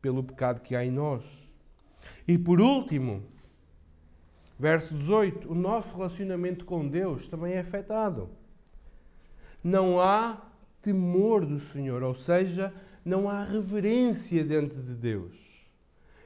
pelo 0.00 0.24
pecado 0.24 0.62
que 0.62 0.74
há 0.74 0.82
em 0.82 0.90
nós. 0.90 1.54
E 2.26 2.38
por 2.38 2.58
último, 2.58 3.22
verso 4.58 4.94
18, 4.94 5.52
o 5.52 5.54
nosso 5.54 5.94
relacionamento 5.94 6.64
com 6.64 6.88
Deus 6.88 7.28
também 7.28 7.52
é 7.52 7.60
afetado. 7.60 8.30
Não 9.62 10.00
há 10.00 10.42
temor 10.80 11.44
do 11.44 11.60
Senhor, 11.60 12.02
ou 12.02 12.14
seja, 12.14 12.72
não 13.04 13.28
há 13.28 13.44
reverência 13.44 14.42
diante 14.42 14.80
de 14.80 14.94
Deus. 14.94 15.53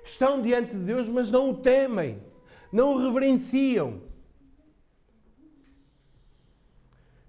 Estão 0.09 0.41
diante 0.41 0.75
de 0.75 0.85
Deus, 0.85 1.07
mas 1.07 1.31
não 1.31 1.51
o 1.51 1.55
temem, 1.55 2.19
não 2.73 2.95
o 2.95 2.99
reverenciam. 2.99 4.01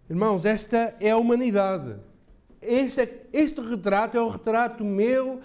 Irmãos, 0.10 0.46
esta 0.46 0.96
é 1.02 1.12
a 1.12 1.18
humanidade. 1.18 1.98
Este, 2.62 3.28
este 3.34 3.60
retrato 3.60 4.18
é 4.18 4.22
o 4.22 4.30
retrato 4.30 4.84
meu, 4.86 5.42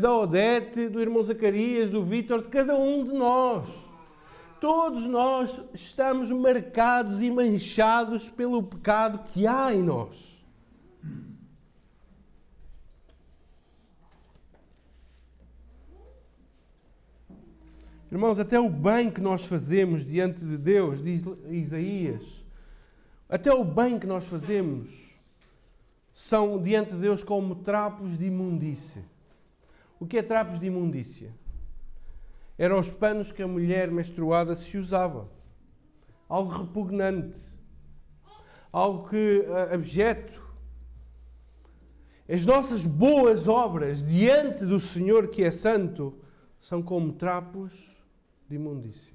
da 0.00 0.16
Odete, 0.16 0.88
do 0.88 1.00
irmão 1.00 1.22
Zacarias, 1.24 1.90
do 1.90 2.04
Vítor, 2.04 2.42
de 2.42 2.48
cada 2.48 2.76
um 2.76 3.02
de 3.02 3.12
nós. 3.12 3.68
Todos 4.60 5.06
nós 5.06 5.60
estamos 5.74 6.30
marcados 6.30 7.20
e 7.20 7.30
manchados 7.32 8.30
pelo 8.30 8.62
pecado 8.62 9.24
que 9.32 9.44
há 9.44 9.74
em 9.74 9.82
nós. 9.82 10.40
Irmãos, 18.16 18.38
até 18.38 18.58
o 18.58 18.70
bem 18.70 19.10
que 19.10 19.20
nós 19.20 19.44
fazemos 19.44 20.06
diante 20.06 20.42
de 20.42 20.56
Deus, 20.56 21.02
diz 21.02 21.22
Isaías, 21.50 22.42
até 23.28 23.52
o 23.52 23.62
bem 23.62 23.98
que 23.98 24.06
nós 24.06 24.24
fazemos 24.24 25.14
são 26.14 26.58
diante 26.62 26.94
de 26.94 27.00
Deus 27.02 27.22
como 27.22 27.56
trapos 27.56 28.16
de 28.16 28.24
imundícia. 28.24 29.04
O 30.00 30.06
que 30.06 30.16
é 30.16 30.22
trapos 30.22 30.58
de 30.58 30.64
imundícia? 30.64 31.30
Eram 32.56 32.80
os 32.80 32.90
panos 32.90 33.32
que 33.32 33.42
a 33.42 33.46
mulher 33.46 33.90
menstruada 33.90 34.54
se 34.54 34.78
usava. 34.78 35.28
Algo 36.26 36.50
repugnante. 36.56 37.38
Algo 38.72 39.10
que 39.10 39.44
uh, 39.46 39.74
abjeto. 39.74 40.42
As 42.26 42.46
nossas 42.46 42.82
boas 42.82 43.46
obras 43.46 44.02
diante 44.02 44.64
do 44.64 44.80
Senhor 44.80 45.28
que 45.28 45.44
é 45.44 45.50
santo 45.50 46.18
são 46.58 46.82
como 46.82 47.12
trapos 47.12 47.95
de 48.48 48.56
imundícia. 48.56 49.14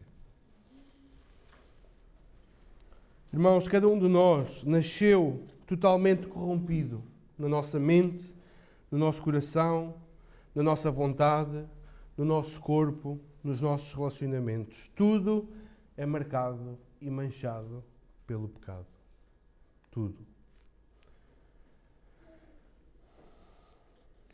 Irmãos, 3.33 3.67
cada 3.67 3.87
um 3.87 3.97
de 3.97 4.07
nós 4.07 4.63
nasceu 4.63 5.45
totalmente 5.65 6.27
corrompido 6.27 7.01
na 7.37 7.47
nossa 7.47 7.79
mente, 7.79 8.35
no 8.91 8.97
nosso 8.97 9.21
coração, 9.21 9.95
na 10.53 10.61
nossa 10.61 10.91
vontade, 10.91 11.65
no 12.17 12.25
nosso 12.25 12.59
corpo, 12.59 13.19
nos 13.41 13.61
nossos 13.61 13.93
relacionamentos. 13.93 14.89
Tudo 14.89 15.47
é 15.95 16.05
marcado 16.05 16.77
e 16.99 17.09
manchado 17.09 17.83
pelo 18.27 18.49
pecado. 18.49 18.85
Tudo. 19.89 20.19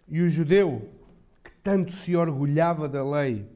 E 0.08 0.22
o 0.22 0.30
judeu, 0.30 0.90
que 1.44 1.52
tanto 1.64 1.92
se 1.92 2.16
orgulhava 2.16 2.90
da 2.90 3.04
lei, 3.04 3.48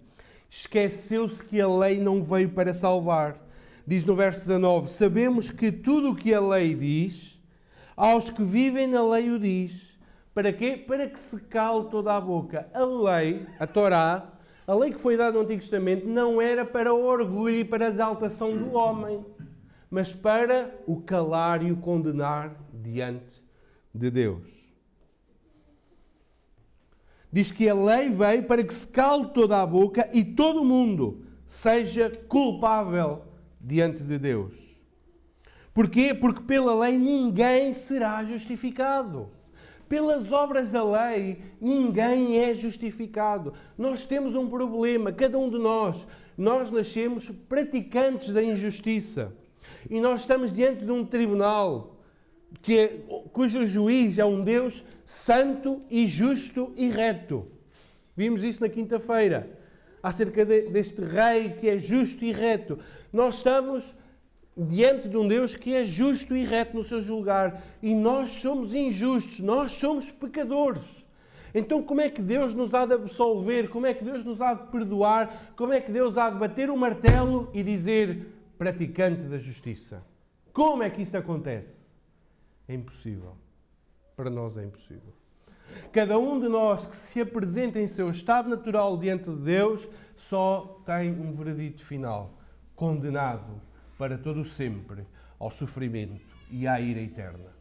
esqueceu-se 0.52 1.42
que 1.42 1.62
a 1.62 1.68
lei 1.68 1.98
não 1.98 2.22
veio 2.22 2.50
para 2.50 2.74
salvar. 2.74 3.40
Diz 3.88 4.04
no 4.04 4.16
verso 4.16 4.42
19: 4.42 4.92
Sabemos 4.92 5.50
que 5.50 5.72
tudo 5.72 6.12
o 6.12 6.16
que 6.16 6.34
a 6.34 6.42
lei 6.42 6.76
diz, 6.76 7.42
aos 7.96 8.30
que 8.30 8.44
vivem 8.44 8.86
na 8.86 9.02
lei 9.02 9.32
o 9.32 9.40
diz. 9.40 9.98
Para 10.34 10.52
quê? 10.52 10.76
Para 10.76 11.08
que 11.08 11.20
se 11.20 11.40
cale 11.40 11.90
toda 11.90 12.16
a 12.16 12.22
boca. 12.22 12.70
A 12.74 12.84
lei, 12.84 13.46
a 13.60 13.66
Torá, 13.66 14.34
a 14.68 14.74
lei 14.76 14.92
que 14.92 15.00
foi 15.00 15.18
dada 15.18 15.32
no 15.32 15.40
Antigo 15.40 15.62
Testamento, 15.62 16.06
não 16.06 16.42
era 16.42 16.66
para 16.66 16.94
o 16.94 17.04
orgulho 17.04 17.56
e 17.56 17.66
para 17.66 17.86
a 17.86 17.90
exaltação 17.90 18.56
do 18.56 18.74
homem, 18.74 19.26
mas 19.90 20.14
para 20.14 20.74
o 20.86 21.02
calar 21.02 21.64
e 21.64 21.72
o 21.72 21.78
condenar 21.78 22.56
diante 22.74 23.42
de 23.94 24.12
Deus. 24.12 24.61
Diz 27.32 27.50
que 27.52 27.70
a 27.70 27.74
lei 27.74 28.10
veio 28.10 28.44
para 28.44 28.64
que 28.64 28.74
se 28.74 28.88
cale 28.88 29.28
toda 29.30 29.62
a 29.62 29.66
boca 29.66 30.10
e 30.12 30.24
todo 30.24 30.66
mundo 30.66 31.24
seja 31.46 32.12
culpável 32.28 33.24
diante 33.60 34.04
de 34.04 34.18
Deus. 34.18 34.54
Porquê? 35.74 36.14
Porque 36.14 36.42
pela 36.42 36.78
lei 36.78 36.98
ninguém 36.98 37.74
será 37.74 38.24
justificado. 38.24 39.30
Pelas 39.88 40.32
obras 40.32 40.72
da 40.72 40.84
lei, 40.84 41.42
ninguém 41.60 42.40
é 42.40 42.54
justificado. 42.56 43.54
Nós 43.78 44.06
temos 44.06 44.36
um 44.36 44.50
problema, 44.50 45.12
cada 45.12 45.38
um 45.38 45.50
de 45.50 45.58
nós. 45.58 46.08
Nós 46.38 46.72
nascemos 46.72 47.30
praticantes 47.48 48.34
da 48.34 48.42
injustiça. 48.42 49.34
E 49.90 50.00
nós 50.00 50.22
estamos 50.22 50.52
diante 50.52 50.86
de 50.86 50.92
um 50.92 51.06
tribunal 51.06 52.01
que 52.62 52.78
é, 52.78 52.88
cujo 53.32 53.66
juiz 53.66 54.18
é 54.18 54.26
um 54.26 54.44
Deus 54.44 54.84
santo 55.06 55.80
e 55.90 56.08
justo 56.08 56.74
e 56.76 56.90
reto. 56.90 57.48
Vimos 58.16 58.44
isso 58.44 58.62
na 58.62 58.70
quinta-feira, 58.70 59.50
acerca 60.02 60.46
de, 60.46 60.70
deste 60.70 61.02
rei 61.02 61.52
que 61.52 61.70
é 61.70 61.78
justo 61.78 62.24
e 62.26 62.32
reto. 62.32 62.80
Nós 63.12 63.38
estamos 63.38 63.96
diante 64.56 65.08
de 65.08 65.18
um 65.18 65.28
Deus 65.28 65.56
que 65.56 65.74
é 65.74 65.86
justo 65.86 66.36
e 66.36 66.44
reto 66.44 66.76
no 66.76 66.84
seu 66.84 67.02
julgar 67.02 67.62
e 67.82 67.96
nós 67.96 68.32
somos 68.32 68.76
injustos, 68.76 69.40
nós 69.40 69.72
somos 69.72 70.12
pecadores. 70.12 71.06
Então, 71.54 71.84
como 71.84 72.00
é 72.00 72.10
que 72.10 72.22
Deus 72.22 72.54
nos 72.54 72.74
há 72.74 72.86
de 72.86 72.94
absolver? 72.94 73.70
Como 73.70 73.86
é 73.86 73.94
que 73.94 74.04
Deus 74.04 74.24
nos 74.24 74.40
há 74.40 74.54
de 74.54 74.72
perdoar? 74.72 75.52
Como 75.56 75.74
é 75.74 75.82
que 75.82 75.92
Deus 75.92 76.18
há 76.18 76.30
de 76.30 76.38
bater 76.38 76.70
o 76.70 76.78
martelo 76.78 77.50
e 77.54 77.62
dizer 77.62 78.28
praticante 78.58 79.24
da 79.24 79.38
justiça? 79.38 80.02
Como 80.54 80.82
é 80.82 80.90
que 80.90 81.02
isso 81.02 81.18
acontece? 81.18 81.81
É 82.72 82.74
impossível. 82.74 83.36
Para 84.16 84.30
nós 84.30 84.56
é 84.56 84.64
impossível. 84.64 85.14
Cada 85.92 86.18
um 86.18 86.40
de 86.40 86.48
nós 86.48 86.86
que 86.86 86.96
se 86.96 87.20
apresenta 87.20 87.82
em 87.82 87.88
seu 87.88 88.10
estado 88.10 88.50
natural 88.50 88.98
diante 88.98 89.30
de 89.30 89.36
Deus 89.36 89.90
só 90.16 90.82
tem 90.86 91.12
um 91.12 91.34
veredito 91.34 91.84
final: 91.84 92.40
condenado 92.74 93.62
para 93.98 94.18
todo 94.18 94.46
sempre 94.46 95.06
ao 95.38 95.52
sofrimento 95.52 96.26
e 96.50 96.66
à 96.66 96.80
ira 96.80 97.02
eterna. 97.02 97.52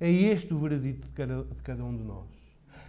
É 0.00 0.10
este 0.10 0.54
o 0.54 0.58
veredito 0.58 1.06
de 1.06 1.12
cada, 1.12 1.44
de 1.44 1.62
cada 1.62 1.84
um 1.84 1.94
de 1.94 2.02
nós. 2.02 2.28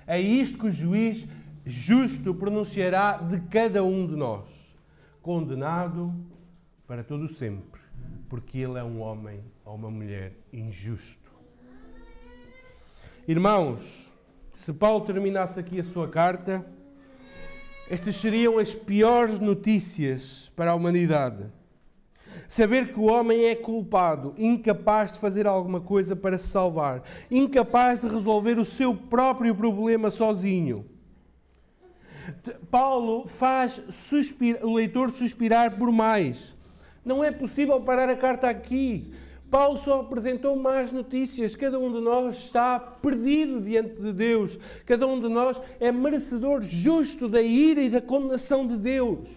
É 0.08 0.22
isto 0.22 0.58
que 0.58 0.68
o 0.68 0.72
juiz 0.72 1.28
justo 1.66 2.34
pronunciará 2.34 3.18
de 3.18 3.42
cada 3.42 3.84
um 3.84 4.08
de 4.08 4.16
nós: 4.16 4.74
condenado 5.22 6.16
para 6.88 7.04
todo 7.04 7.28
sempre 7.28 7.79
porque 8.30 8.60
ele 8.60 8.78
é 8.78 8.84
um 8.84 9.02
homem 9.02 9.44
ou 9.65 9.76
uma 9.76 9.89
mulher 9.89 10.34
injusto. 10.54 11.32
Irmãos, 13.28 14.12
se 14.54 14.72
Paulo 14.72 15.04
terminasse 15.04 15.60
aqui 15.60 15.80
a 15.80 15.84
sua 15.84 16.08
carta, 16.08 16.65
estas 17.89 18.15
seriam 18.15 18.60
as 18.60 18.74
piores 18.74 19.39
notícias 19.39 20.52
para 20.56 20.72
a 20.72 20.76
humanidade. 20.76 21.46
Saber 22.48 22.94
que 22.94 23.00
o 23.00 23.06
homem 23.06 23.46
é 23.46 23.56
culpado, 23.56 24.34
incapaz 24.38 25.12
de 25.12 25.20
fazer 25.20 25.48
alguma 25.48 25.82
coisa 25.82 26.15
para 26.15 26.38
se 26.38 26.48
salvar, 26.48 27.04
incapaz 27.32 28.00
de 28.00 28.08
resolver 28.08 28.60
o 28.60 28.65
seu 28.65 28.96
próprio 28.96 29.56
problema 29.56 30.12
sozinho. 30.12 30.86
Paulo 32.70 33.26
faz 33.28 33.82
suspira, 33.89 34.65
o 34.65 34.74
leitor 34.74 35.12
suspirar 35.12 35.78
por 35.78 35.92
mais. 35.92 36.56
Não 37.10 37.24
é 37.24 37.32
possível 37.32 37.82
parar 37.82 38.08
a 38.08 38.15
carta 38.15 38.48
aqui. 38.48 39.12
Paulo 39.50 39.76
só 39.78 40.02
apresentou 40.02 40.56
más 40.56 40.91
notícias. 40.91 41.56
Cada 41.56 41.80
um 41.80 41.91
de 41.91 42.00
nós 42.00 42.38
está 42.38 42.80
perdido 42.80 43.60
diante 43.60 44.00
de 44.00 44.13
Deus. 44.13 44.60
Cada 44.86 45.08
um 45.08 45.19
de 45.19 45.28
nós 45.28 45.60
é 45.80 45.91
merecedor 45.91 46.62
justo 46.62 47.28
da 47.28 47.41
ira 47.41 47.82
e 47.82 47.89
da 47.89 48.00
condenação 48.00 48.67
de 48.67 48.78
Deus. 48.78 49.28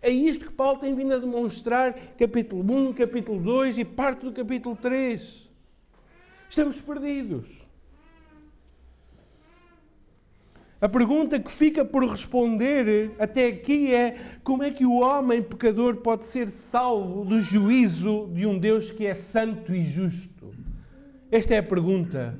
É 0.00 0.08
isto 0.08 0.46
que 0.46 0.52
Paulo 0.54 0.80
tem 0.80 0.94
vindo 0.94 1.12
a 1.12 1.18
demonstrar, 1.18 1.92
capítulo 2.16 2.62
1, 2.62 2.94
capítulo 2.94 3.38
2 3.38 3.76
e 3.76 3.84
parte 3.84 4.24
do 4.24 4.32
capítulo 4.32 4.74
3. 4.74 5.50
Estamos 6.48 6.80
perdidos. 6.80 7.61
A 10.82 10.88
pergunta 10.88 11.38
que 11.38 11.48
fica 11.48 11.84
por 11.84 12.04
responder 12.04 13.12
até 13.16 13.46
aqui 13.46 13.94
é: 13.94 14.16
como 14.42 14.64
é 14.64 14.70
que 14.72 14.84
o 14.84 14.98
homem 14.98 15.40
pecador 15.40 15.98
pode 15.98 16.24
ser 16.24 16.48
salvo 16.48 17.24
do 17.24 17.40
juízo 17.40 18.28
de 18.34 18.44
um 18.48 18.58
Deus 18.58 18.90
que 18.90 19.06
é 19.06 19.14
santo 19.14 19.72
e 19.72 19.84
justo? 19.84 20.52
Esta 21.30 21.54
é 21.54 21.58
a 21.58 21.62
pergunta 21.62 22.36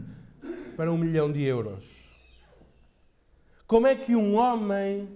para 0.77 0.93
um 0.93 0.99
milhão 0.99 1.31
de 1.31 1.41
euros. 1.45 2.11
Como 3.65 3.87
é 3.87 3.95
que 3.95 4.17
um 4.17 4.35
homem 4.35 5.09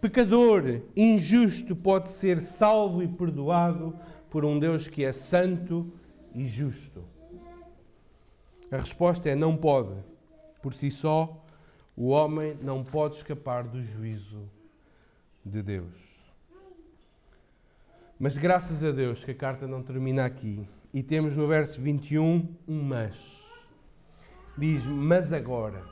pecador, 0.00 0.80
injusto, 0.96 1.76
pode 1.76 2.08
ser 2.08 2.40
salvo 2.40 3.04
e 3.04 3.06
perdoado 3.06 3.96
por 4.28 4.44
um 4.44 4.58
Deus 4.58 4.88
que 4.88 5.04
é 5.04 5.12
santo 5.12 5.92
e 6.34 6.44
justo? 6.44 7.04
A 8.68 8.78
resposta 8.78 9.28
é: 9.28 9.36
não 9.36 9.56
pode, 9.56 9.94
por 10.60 10.74
si 10.74 10.90
só 10.90 11.44
o 12.00 12.10
homem 12.10 12.56
não 12.62 12.84
pode 12.84 13.16
escapar 13.16 13.64
do 13.64 13.82
juízo 13.82 14.48
de 15.44 15.60
Deus. 15.60 16.16
Mas 18.16 18.38
graças 18.38 18.84
a 18.84 18.92
Deus 18.92 19.24
que 19.24 19.32
a 19.32 19.34
carta 19.34 19.66
não 19.66 19.82
termina 19.82 20.24
aqui. 20.24 20.64
E 20.94 21.02
temos 21.02 21.34
no 21.34 21.48
verso 21.48 21.82
21 21.82 22.54
um 22.68 22.82
mas. 22.84 23.44
Diz: 24.56 24.86
Mas 24.86 25.32
agora. 25.32 25.84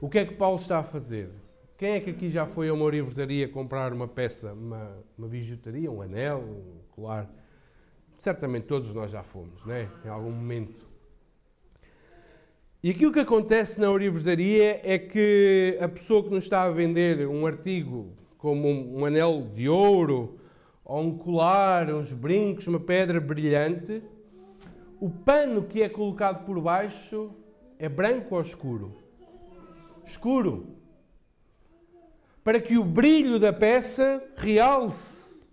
O 0.00 0.08
que 0.08 0.20
é 0.20 0.24
que 0.24 0.34
Paulo 0.34 0.56
está 0.56 0.78
a 0.78 0.82
fazer? 0.82 1.28
Quem 1.76 1.90
é 1.90 2.00
que 2.00 2.08
aqui 2.08 2.30
já 2.30 2.46
foi 2.46 2.70
a 2.70 2.72
uma 2.72 2.84
orivesaria 2.86 3.46
comprar 3.46 3.92
uma 3.92 4.08
peça, 4.08 4.54
uma, 4.54 5.04
uma 5.18 5.28
bijuteria, 5.28 5.90
um 5.90 6.00
anel, 6.00 6.40
um 6.40 6.80
colar? 6.92 7.30
Certamente 8.18 8.64
todos 8.64 8.94
nós 8.94 9.10
já 9.10 9.22
fomos, 9.22 9.62
né? 9.66 9.90
Em 10.02 10.08
algum 10.08 10.30
momento. 10.30 10.88
E 12.80 12.90
aquilo 12.90 13.12
que 13.12 13.18
acontece 13.18 13.80
na 13.80 13.90
orivesaria 13.90 14.80
é 14.84 14.96
que 14.98 15.76
a 15.80 15.88
pessoa 15.88 16.22
que 16.22 16.30
nos 16.30 16.44
está 16.44 16.62
a 16.62 16.70
vender 16.70 17.26
um 17.26 17.44
artigo 17.44 18.12
como 18.36 18.68
um, 18.68 19.00
um 19.00 19.04
anel 19.04 19.50
de 19.52 19.68
ouro, 19.68 20.38
ou 20.84 21.02
um 21.02 21.18
colar, 21.18 21.92
uns 21.92 22.12
brincos, 22.12 22.68
uma 22.68 22.78
pedra 22.78 23.20
brilhante, 23.20 24.00
o 25.00 25.10
pano 25.10 25.64
que 25.64 25.82
é 25.82 25.88
colocado 25.88 26.46
por 26.46 26.60
baixo 26.60 27.32
é 27.80 27.88
branco 27.88 28.36
ou 28.36 28.40
escuro? 28.40 28.96
Escuro. 30.06 30.76
Para 32.44 32.60
que 32.60 32.78
o 32.78 32.84
brilho 32.84 33.40
da 33.40 33.52
peça 33.52 34.22
realce. 34.36 35.44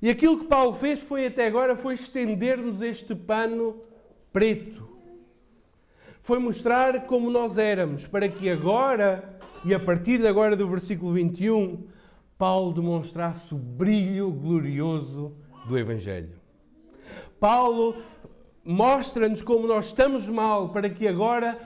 E 0.00 0.08
aquilo 0.08 0.38
que 0.38 0.46
Paulo 0.46 0.72
fez 0.72 1.02
foi 1.02 1.26
até 1.26 1.46
agora 1.46 1.76
foi 1.76 1.92
estender-nos 1.94 2.80
este 2.80 3.14
pano 3.14 3.76
preto 4.32 4.91
foi 6.22 6.38
mostrar 6.38 7.04
como 7.06 7.28
nós 7.30 7.58
éramos, 7.58 8.06
para 8.06 8.28
que 8.28 8.48
agora, 8.48 9.36
e 9.64 9.74
a 9.74 9.80
partir 9.80 10.18
de 10.18 10.28
agora 10.28 10.56
do 10.56 10.68
versículo 10.68 11.12
21, 11.12 11.84
Paulo 12.38 12.72
demonstrasse 12.72 13.52
o 13.52 13.58
brilho 13.58 14.30
glorioso 14.30 15.36
do 15.66 15.76
Evangelho. 15.76 16.40
Paulo 17.40 17.96
mostra-nos 18.64 19.42
como 19.42 19.66
nós 19.66 19.86
estamos 19.86 20.28
mal, 20.28 20.68
para 20.68 20.88
que 20.88 21.08
agora 21.08 21.58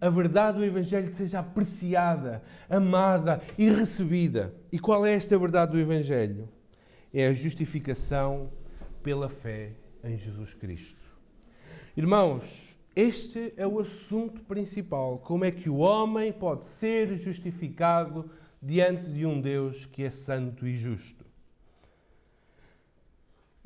a 0.00 0.08
verdade 0.08 0.58
do 0.58 0.64
Evangelho 0.64 1.12
seja 1.12 1.40
apreciada, 1.40 2.40
amada 2.70 3.42
e 3.58 3.68
recebida. 3.68 4.54
E 4.70 4.78
qual 4.78 5.04
é 5.04 5.12
esta 5.12 5.36
verdade 5.36 5.72
do 5.72 5.78
Evangelho? 5.78 6.48
É 7.12 7.26
a 7.26 7.32
justificação 7.32 8.50
pela 9.02 9.28
fé 9.28 9.72
em 10.04 10.16
Jesus 10.16 10.54
Cristo. 10.54 11.02
Irmãos, 11.96 12.73
este 12.94 13.52
é 13.56 13.66
o 13.66 13.80
assunto 13.80 14.42
principal. 14.42 15.18
Como 15.18 15.44
é 15.44 15.50
que 15.50 15.68
o 15.68 15.78
homem 15.78 16.32
pode 16.32 16.64
ser 16.64 17.16
justificado 17.16 18.30
diante 18.62 19.10
de 19.10 19.26
um 19.26 19.40
Deus 19.40 19.86
que 19.86 20.04
é 20.04 20.10
santo 20.10 20.66
e 20.66 20.76
justo? 20.76 21.24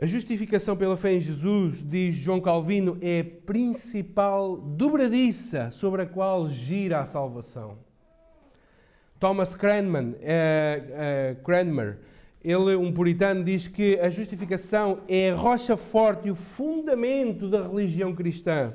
A 0.00 0.06
justificação 0.06 0.76
pela 0.76 0.96
fé 0.96 1.14
em 1.14 1.20
Jesus, 1.20 1.82
diz 1.82 2.14
João 2.14 2.40
Calvino, 2.40 2.96
é 3.02 3.20
a 3.20 3.24
principal 3.44 4.56
dobradiça 4.56 5.72
sobre 5.72 6.02
a 6.02 6.06
qual 6.06 6.48
gira 6.48 7.00
a 7.00 7.06
salvação. 7.06 7.78
Thomas 9.18 9.56
Cranmer, 9.56 10.04
uh, 10.04 10.12
uh, 10.14 11.42
Cranmer, 11.42 11.98
ele, 12.44 12.76
um 12.76 12.92
puritano, 12.92 13.42
diz 13.42 13.66
que 13.66 13.98
a 13.98 14.08
justificação 14.08 15.00
é 15.08 15.30
a 15.30 15.34
rocha 15.34 15.76
forte 15.76 16.28
e 16.28 16.30
o 16.30 16.36
fundamento 16.36 17.48
da 17.48 17.66
religião 17.66 18.14
cristã. 18.14 18.74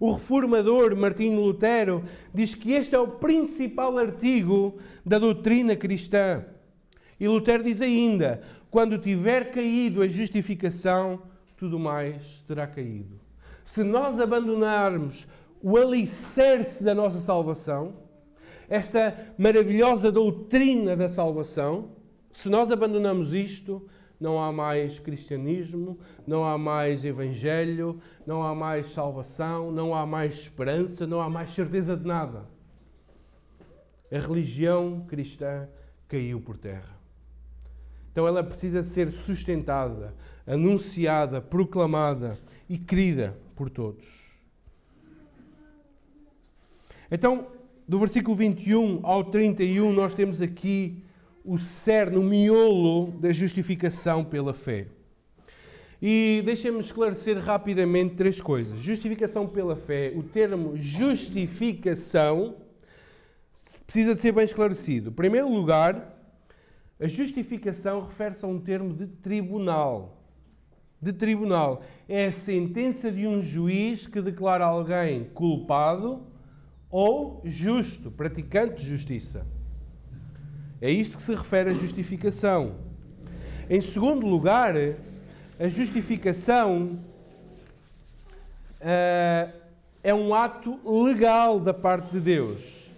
O 0.00 0.12
reformador 0.12 0.96
Martinho 0.96 1.42
Lutero 1.42 2.02
diz 2.32 2.54
que 2.54 2.72
este 2.72 2.94
é 2.94 2.98
o 2.98 3.06
principal 3.06 3.98
artigo 3.98 4.78
da 5.04 5.18
doutrina 5.18 5.76
cristã. 5.76 6.42
E 7.20 7.28
Lutero 7.28 7.62
diz 7.62 7.82
ainda: 7.82 8.40
quando 8.70 8.96
tiver 8.96 9.50
caído 9.50 10.00
a 10.00 10.08
justificação, 10.08 11.20
tudo 11.54 11.78
mais 11.78 12.42
terá 12.48 12.66
caído. 12.66 13.20
Se 13.62 13.84
nós 13.84 14.18
abandonarmos 14.18 15.28
o 15.62 15.76
alicerce 15.76 16.82
da 16.82 16.94
nossa 16.94 17.20
salvação, 17.20 17.92
esta 18.70 19.34
maravilhosa 19.36 20.10
doutrina 20.10 20.96
da 20.96 21.10
salvação, 21.10 21.90
se 22.32 22.48
nós 22.48 22.70
abandonamos 22.70 23.34
isto, 23.34 23.86
não 24.20 24.38
há 24.38 24.52
mais 24.52 25.00
cristianismo, 25.00 25.98
não 26.26 26.44
há 26.44 26.58
mais 26.58 27.04
evangelho, 27.04 27.98
não 28.26 28.42
há 28.42 28.54
mais 28.54 28.88
salvação, 28.88 29.72
não 29.72 29.94
há 29.94 30.04
mais 30.04 30.34
esperança, 30.34 31.06
não 31.06 31.20
há 31.20 31.30
mais 31.30 31.50
certeza 31.50 31.96
de 31.96 32.06
nada. 32.06 32.46
A 34.12 34.18
religião 34.18 35.06
cristã 35.08 35.66
caiu 36.06 36.40
por 36.40 36.58
terra. 36.58 37.00
Então 38.12 38.26
ela 38.26 38.44
precisa 38.44 38.82
ser 38.82 39.10
sustentada, 39.10 40.14
anunciada, 40.46 41.40
proclamada 41.40 42.38
e 42.68 42.76
querida 42.76 43.38
por 43.56 43.70
todos. 43.70 44.28
Então, 47.10 47.46
do 47.88 47.98
versículo 47.98 48.36
21 48.36 49.00
ao 49.02 49.24
31, 49.24 49.92
nós 49.92 50.14
temos 50.14 50.40
aqui 50.40 51.04
o 51.44 51.58
cerne, 51.58 52.16
o 52.16 52.22
miolo 52.22 53.12
da 53.12 53.32
justificação 53.32 54.24
pela 54.24 54.52
fé. 54.52 54.86
E 56.02 56.42
deixem-me 56.44 56.80
esclarecer 56.80 57.38
rapidamente 57.38 58.14
três 58.14 58.40
coisas. 58.40 58.78
Justificação 58.78 59.46
pela 59.46 59.76
fé, 59.76 60.12
o 60.16 60.22
termo 60.22 60.76
justificação 60.76 62.56
precisa 63.86 64.14
de 64.14 64.20
ser 64.20 64.32
bem 64.32 64.44
esclarecido. 64.44 65.10
Em 65.10 65.12
primeiro 65.12 65.48
lugar, 65.48 66.16
a 66.98 67.06
justificação 67.06 68.02
refere-se 68.02 68.44
a 68.44 68.48
um 68.48 68.58
termo 68.58 68.94
de 68.94 69.06
tribunal. 69.06 70.22
De 71.00 71.12
tribunal. 71.12 71.82
É 72.08 72.26
a 72.26 72.32
sentença 72.32 73.10
de 73.12 73.26
um 73.26 73.40
juiz 73.40 74.06
que 74.06 74.20
declara 74.20 74.64
alguém 74.64 75.24
culpado 75.24 76.26
ou 76.90 77.40
justo, 77.44 78.10
praticante 78.10 78.82
de 78.82 78.88
justiça. 78.88 79.46
É 80.82 80.90
isto 80.90 81.18
que 81.18 81.22
se 81.22 81.34
refere 81.34 81.70
à 81.70 81.74
justificação. 81.74 82.76
Em 83.68 83.82
segundo 83.82 84.26
lugar, 84.26 84.74
a 85.58 85.68
justificação 85.68 86.98
uh, 88.80 89.52
é 90.02 90.14
um 90.14 90.32
ato 90.34 90.80
legal 91.04 91.60
da 91.60 91.74
parte 91.74 92.12
de 92.12 92.20
Deus. 92.20 92.90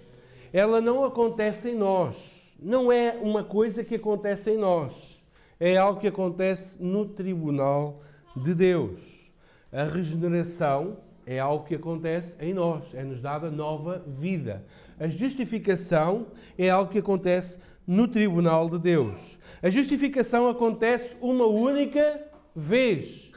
Ela 0.52 0.80
não 0.80 1.04
acontece 1.04 1.70
em 1.70 1.74
nós. 1.74 2.56
Não 2.60 2.92
é 2.92 3.18
uma 3.20 3.42
coisa 3.42 3.82
que 3.82 3.96
acontece 3.96 4.52
em 4.52 4.56
nós. 4.56 5.20
É 5.58 5.76
algo 5.76 5.98
que 5.98 6.06
acontece 6.06 6.80
no 6.80 7.04
tribunal 7.04 8.00
de 8.36 8.54
Deus. 8.54 9.32
A 9.72 9.82
regeneração 9.82 10.98
é 11.26 11.40
algo 11.40 11.64
que 11.64 11.74
acontece 11.74 12.36
em 12.38 12.54
nós. 12.54 12.94
É-nos 12.94 13.20
dada 13.20 13.50
nova 13.50 14.04
vida. 14.06 14.64
A 15.00 15.08
justificação 15.08 16.28
é 16.56 16.70
algo 16.70 16.92
que 16.92 16.98
acontece 16.98 17.58
no 17.86 18.06
tribunal 18.08 18.68
de 18.68 18.78
Deus. 18.78 19.38
A 19.62 19.70
justificação 19.70 20.48
acontece 20.48 21.16
uma 21.20 21.46
única 21.46 22.20
vez. 22.54 23.32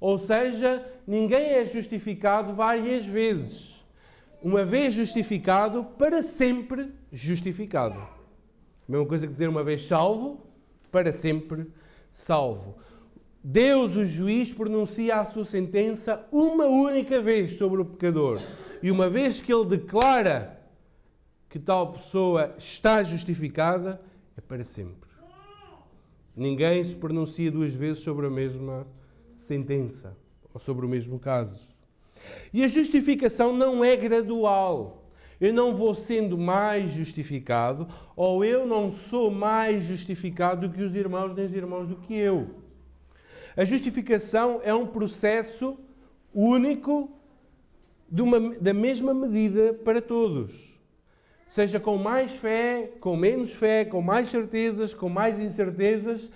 Ou 0.00 0.18
seja, 0.18 0.84
ninguém 1.06 1.50
é 1.50 1.66
justificado 1.66 2.54
várias 2.54 3.04
vezes. 3.06 3.84
Uma 4.42 4.64
vez 4.64 4.94
justificado, 4.94 5.84
para 5.98 6.22
sempre 6.22 6.92
justificado. 7.12 8.00
Mesma 8.88 9.06
coisa 9.06 9.26
que 9.26 9.32
dizer 9.32 9.48
uma 9.48 9.64
vez 9.64 9.84
salvo, 9.84 10.46
para 10.90 11.12
sempre 11.12 11.66
salvo. 12.12 12.76
Deus, 13.42 13.96
o 13.96 14.04
juiz, 14.04 14.52
pronuncia 14.52 15.16
a 15.16 15.24
sua 15.24 15.44
sentença 15.44 16.26
uma 16.30 16.66
única 16.66 17.20
vez 17.20 17.54
sobre 17.54 17.80
o 17.80 17.84
pecador. 17.84 18.40
E 18.82 18.90
uma 18.90 19.10
vez 19.10 19.40
que 19.40 19.52
ele 19.52 19.64
declara 19.64 20.57
que 21.48 21.58
tal 21.58 21.92
pessoa 21.92 22.54
está 22.58 23.02
justificada, 23.02 24.00
é 24.36 24.40
para 24.40 24.62
sempre. 24.64 25.08
Ninguém 26.36 26.84
se 26.84 26.94
pronuncia 26.94 27.50
duas 27.50 27.74
vezes 27.74 28.02
sobre 28.02 28.26
a 28.26 28.30
mesma 28.30 28.86
sentença 29.36 30.16
ou 30.52 30.60
sobre 30.60 30.86
o 30.86 30.88
mesmo 30.88 31.18
caso. 31.18 31.58
E 32.52 32.62
a 32.62 32.68
justificação 32.68 33.56
não 33.56 33.84
é 33.84 33.96
gradual. 33.96 35.04
Eu 35.40 35.52
não 35.52 35.74
vou 35.74 35.94
sendo 35.94 36.36
mais 36.36 36.90
justificado, 36.90 37.86
ou 38.16 38.44
eu 38.44 38.66
não 38.66 38.90
sou 38.90 39.30
mais 39.30 39.84
justificado 39.84 40.68
do 40.68 40.74
que 40.74 40.82
os 40.82 40.96
irmãos, 40.96 41.34
nem 41.34 41.46
os 41.46 41.54
irmãos 41.54 41.88
do 41.88 41.96
que 41.96 42.14
eu. 42.14 42.56
A 43.56 43.64
justificação 43.64 44.60
é 44.62 44.74
um 44.74 44.86
processo 44.86 45.78
único 46.34 47.10
uma, 48.10 48.50
da 48.60 48.72
mesma 48.72 49.12
medida 49.12 49.74
para 49.74 50.00
todos. 50.00 50.77
Seja 51.48 51.80
com 51.80 51.96
mais 51.96 52.32
fé, 52.32 52.90
com 53.00 53.16
menos 53.16 53.54
fé, 53.54 53.84
com 53.84 54.02
mais 54.02 54.28
certezas, 54.28 54.92
com 54.92 55.08
mais 55.08 55.40
incertezas, 55.40 56.30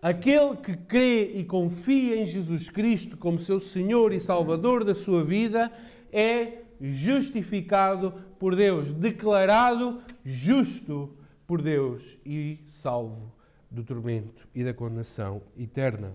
aquele 0.00 0.56
que 0.56 0.76
crê 0.76 1.32
e 1.34 1.44
confia 1.44 2.16
em 2.16 2.26
Jesus 2.26 2.68
Cristo 2.68 3.16
como 3.16 3.38
seu 3.38 3.58
Senhor 3.58 4.12
e 4.12 4.20
Salvador 4.20 4.84
da 4.84 4.94
sua 4.94 5.24
vida 5.24 5.72
é 6.12 6.58
justificado 6.80 8.12
por 8.38 8.54
Deus, 8.54 8.92
declarado 8.92 10.02
justo 10.24 11.16
por 11.46 11.62
Deus 11.62 12.18
e 12.26 12.58
salvo 12.68 13.32
do 13.70 13.82
tormento 13.82 14.46
e 14.54 14.62
da 14.62 14.74
condenação 14.74 15.40
eterna. 15.56 16.12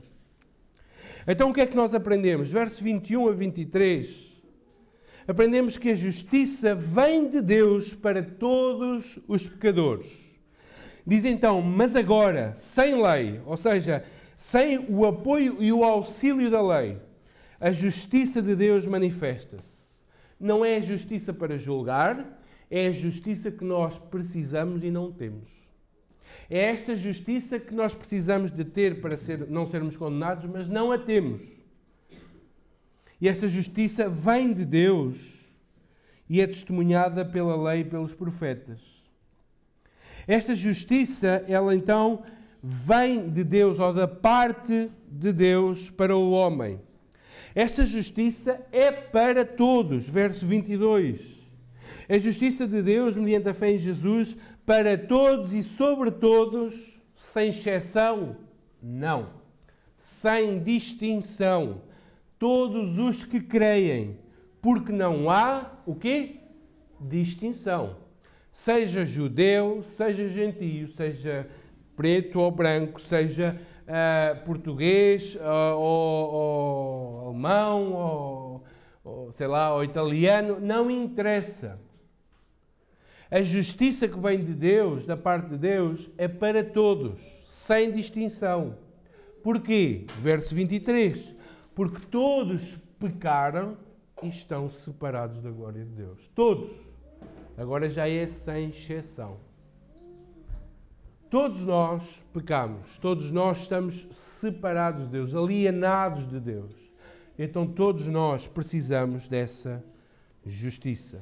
Então 1.28 1.50
o 1.50 1.54
que 1.54 1.62
é 1.62 1.65
que 1.65 1.76
nós 1.76 1.95
aprendemos? 1.95 2.52
Versos 2.52 2.80
21 2.82 3.30
a 3.30 3.32
23. 3.32 4.37
Aprendemos 5.27 5.77
que 5.77 5.89
a 5.89 5.95
justiça 5.95 6.73
vem 6.73 7.29
de 7.29 7.41
Deus 7.41 7.93
para 7.93 8.23
todos 8.23 9.19
os 9.27 9.47
pecadores. 9.47 10.37
Diz 11.05 11.25
então, 11.25 11.61
mas 11.61 11.95
agora, 11.95 12.53
sem 12.57 13.01
lei, 13.01 13.41
ou 13.45 13.57
seja, 13.57 14.03
sem 14.35 14.85
o 14.89 15.05
apoio 15.05 15.57
e 15.59 15.71
o 15.71 15.83
auxílio 15.83 16.49
da 16.49 16.61
lei, 16.61 16.97
a 17.59 17.71
justiça 17.71 18.41
de 18.41 18.55
Deus 18.55 18.85
manifesta-se 18.87 19.77
não 20.39 20.63
é 20.63 20.77
a 20.77 20.81
justiça 20.81 21.33
para 21.33 21.57
julgar, 21.57 22.39
é 22.69 22.87
a 22.87 22.91
justiça 22.91 23.49
que 23.49 23.63
nós 23.63 23.97
precisamos 23.97 24.83
e 24.83 24.91
não 24.91 25.11
temos. 25.11 25.49
É 26.49 26.59
esta 26.59 26.95
justiça 26.95 27.59
que 27.59 27.73
nós 27.73 27.93
precisamos 27.93 28.51
de 28.51 28.63
ter 28.63 29.01
para 29.01 29.17
ser, 29.17 29.49
não 29.49 29.65
sermos 29.65 29.97
condenados, 29.97 30.45
mas 30.45 30.67
não 30.67 30.91
a 30.91 30.97
temos. 30.97 31.41
E 33.19 33.27
esta 33.27 33.47
justiça 33.47 34.08
vem 34.08 34.53
de 34.53 34.65
Deus 34.65 35.56
e 36.30 36.41
é 36.41 36.47
testemunhada 36.47 37.25
pela 37.25 37.56
lei 37.56 37.82
e 37.82 37.86
pelos 37.86 38.13
profetas. 38.13 39.08
Esta 40.27 40.53
justiça, 40.53 41.43
ela 41.47 41.73
então 41.73 42.23
vem 42.62 43.30
de 43.30 43.43
Deus 43.43 43.80
ou 43.80 43.93
da 43.93 44.08
parte 44.08 44.91
de 45.10 45.32
Deus 45.32 45.89
para 45.89 46.15
o 46.15 46.32
homem. 46.32 46.80
Esta 47.56 47.86
justiça 47.86 48.62
é 48.71 48.91
para 48.91 49.45
todos. 49.45 50.08
Verso 50.08 50.45
22. 50.45 51.47
A 52.10 52.17
justiça 52.17 52.67
de 52.67 52.82
Deus, 52.82 53.15
mediante 53.15 53.49
a 53.49 53.53
fé 53.53 53.71
em 53.71 53.80
Jesus, 53.80 54.36
para 54.65 54.97
todos 54.97 55.53
e 55.53 55.63
sobre 55.63 56.12
todos, 56.12 56.99
sem 57.15 57.49
exceção? 57.49 58.38
Não. 58.82 59.30
Sem 59.97 60.62
distinção. 60.62 61.82
Todos 62.39 63.00
os 63.00 63.23
que 63.23 63.39
creem, 63.39 64.19
porque 64.62 64.91
não 64.91 65.30
há 65.30 65.71
o 65.86 65.95
quê? 65.95 66.36
Distinção. 67.00 67.97
Seja 68.52 69.06
judeu, 69.06 69.84
seja 69.84 70.28
gentio, 70.28 70.88
seja 70.89 71.47
preto 71.95 72.39
ou 72.39 72.52
branco, 72.52 73.02
seja 73.02 73.60
uh, 73.88 74.45
português, 74.45 75.36
uh, 75.36 75.76
ou, 75.76 76.34
ou, 76.34 77.28
alemão, 77.30 77.93
ou, 77.93 78.63
ou, 79.04 79.32
sei 79.32 79.47
lá, 79.47 79.73
ou 79.73 79.84
italiano, 79.84 80.60
não 80.60 80.91
interessa. 80.91 81.80
A 83.30 83.41
justiça 83.41 84.08
que 84.08 84.19
vem 84.19 84.43
de 84.43 84.54
Deus, 84.54 85.06
da 85.06 85.17
parte 85.17 85.50
de 85.50 85.58
Deus, 85.58 86.10
é 86.17 86.28
para 86.28 86.63
todos, 86.63 87.19
sem 87.45 87.91
distinção. 87.91 88.78
Porquê? 89.43 90.06
Verso 90.19 90.56
23. 90.56 91.37
Porque 91.77 91.99
todos 92.07 92.75
pecaram 92.97 93.77
e 94.23 94.29
estão 94.29 94.67
separados 94.67 95.39
da 95.41 95.51
glória 95.51 95.85
de 95.85 95.91
Deus. 95.91 96.27
Todos. 96.33 96.71
Agora 97.55 97.87
já 97.87 98.09
é 98.09 98.25
sem 98.25 98.69
exceção. 98.69 99.37
Todos 101.29 101.59
nós 101.59 102.25
pecamos, 102.33 102.97
todos 102.97 103.29
nós 103.29 103.59
estamos 103.59 104.07
separados 104.11 105.03
de 105.03 105.09
Deus, 105.09 105.35
alienados 105.35 106.27
de 106.27 106.39
Deus. 106.39 106.73
Então 107.37 107.67
todos 107.67 108.07
nós 108.07 108.47
precisamos 108.47 109.27
dessa 109.27 109.83
justiça. 110.43 111.21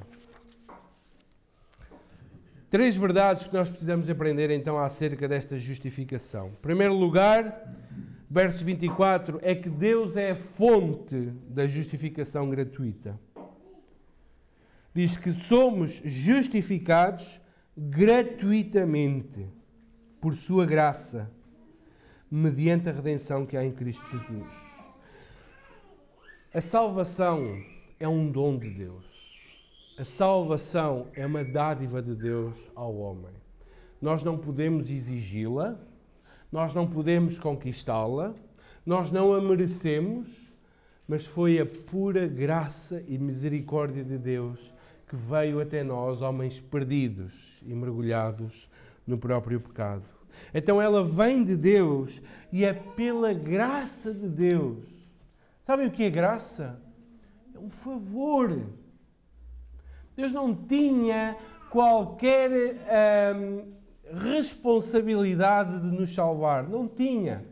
Três 2.70 2.96
verdades 2.96 3.46
que 3.46 3.52
nós 3.52 3.68
precisamos 3.68 4.08
aprender 4.08 4.50
então 4.50 4.78
acerca 4.78 5.28
desta 5.28 5.58
justificação. 5.58 6.48
Em 6.48 6.62
primeiro 6.62 6.94
lugar, 6.94 7.68
verso 8.28 8.64
24, 8.64 9.38
é 9.42 9.54
que 9.54 9.68
Deus 9.68 10.16
é 10.16 10.32
a 10.32 10.36
fonte 10.36 11.32
da 11.48 11.66
justificação 11.66 12.50
gratuita. 12.50 13.18
Diz 14.92 15.16
que 15.16 15.32
somos 15.32 16.00
justificados 16.04 17.40
gratuitamente 17.76 19.46
por 20.20 20.34
sua 20.34 20.64
graça, 20.64 21.30
mediante 22.30 22.88
a 22.88 22.92
redenção 22.92 23.46
que 23.46 23.56
há 23.56 23.64
em 23.64 23.72
Cristo 23.72 24.04
Jesus. 24.10 24.52
A 26.52 26.60
salvação 26.60 27.62
é 28.00 28.08
um 28.08 28.30
dom 28.30 28.58
de 28.58 28.70
Deus. 28.70 29.04
A 29.98 30.04
salvação 30.04 31.08
é 31.14 31.24
uma 31.24 31.44
dádiva 31.44 32.02
de 32.02 32.14
Deus 32.14 32.70
ao 32.74 32.96
homem. 32.96 33.32
Nós 34.00 34.22
não 34.22 34.36
podemos 34.36 34.90
exigi-la, 34.90 35.78
nós 36.56 36.74
não 36.74 36.86
podemos 36.86 37.38
conquistá-la, 37.38 38.34
nós 38.86 39.12
não 39.12 39.34
a 39.34 39.42
merecemos, 39.42 40.50
mas 41.06 41.26
foi 41.26 41.58
a 41.58 41.66
pura 41.66 42.26
graça 42.26 43.04
e 43.06 43.18
misericórdia 43.18 44.02
de 44.02 44.16
Deus 44.16 44.72
que 45.06 45.14
veio 45.14 45.60
até 45.60 45.84
nós, 45.84 46.22
homens 46.22 46.58
perdidos 46.58 47.62
e 47.62 47.74
mergulhados 47.74 48.70
no 49.06 49.18
próprio 49.18 49.60
pecado. 49.60 50.04
Então 50.54 50.80
ela 50.80 51.04
vem 51.04 51.44
de 51.44 51.54
Deus 51.58 52.22
e 52.50 52.64
é 52.64 52.72
pela 52.72 53.34
graça 53.34 54.14
de 54.14 54.26
Deus. 54.26 54.88
Sabem 55.62 55.88
o 55.88 55.90
que 55.90 56.04
é 56.04 56.10
graça? 56.10 56.80
É 57.54 57.58
um 57.58 57.68
favor. 57.68 58.62
Deus 60.16 60.32
não 60.32 60.54
tinha 60.54 61.36
qualquer 61.68 62.50
hum, 63.36 63.75
responsabilidade 64.12 65.80
de 65.80 65.86
nos 65.86 66.14
salvar. 66.14 66.68
Não 66.68 66.86
tinha. 66.86 67.44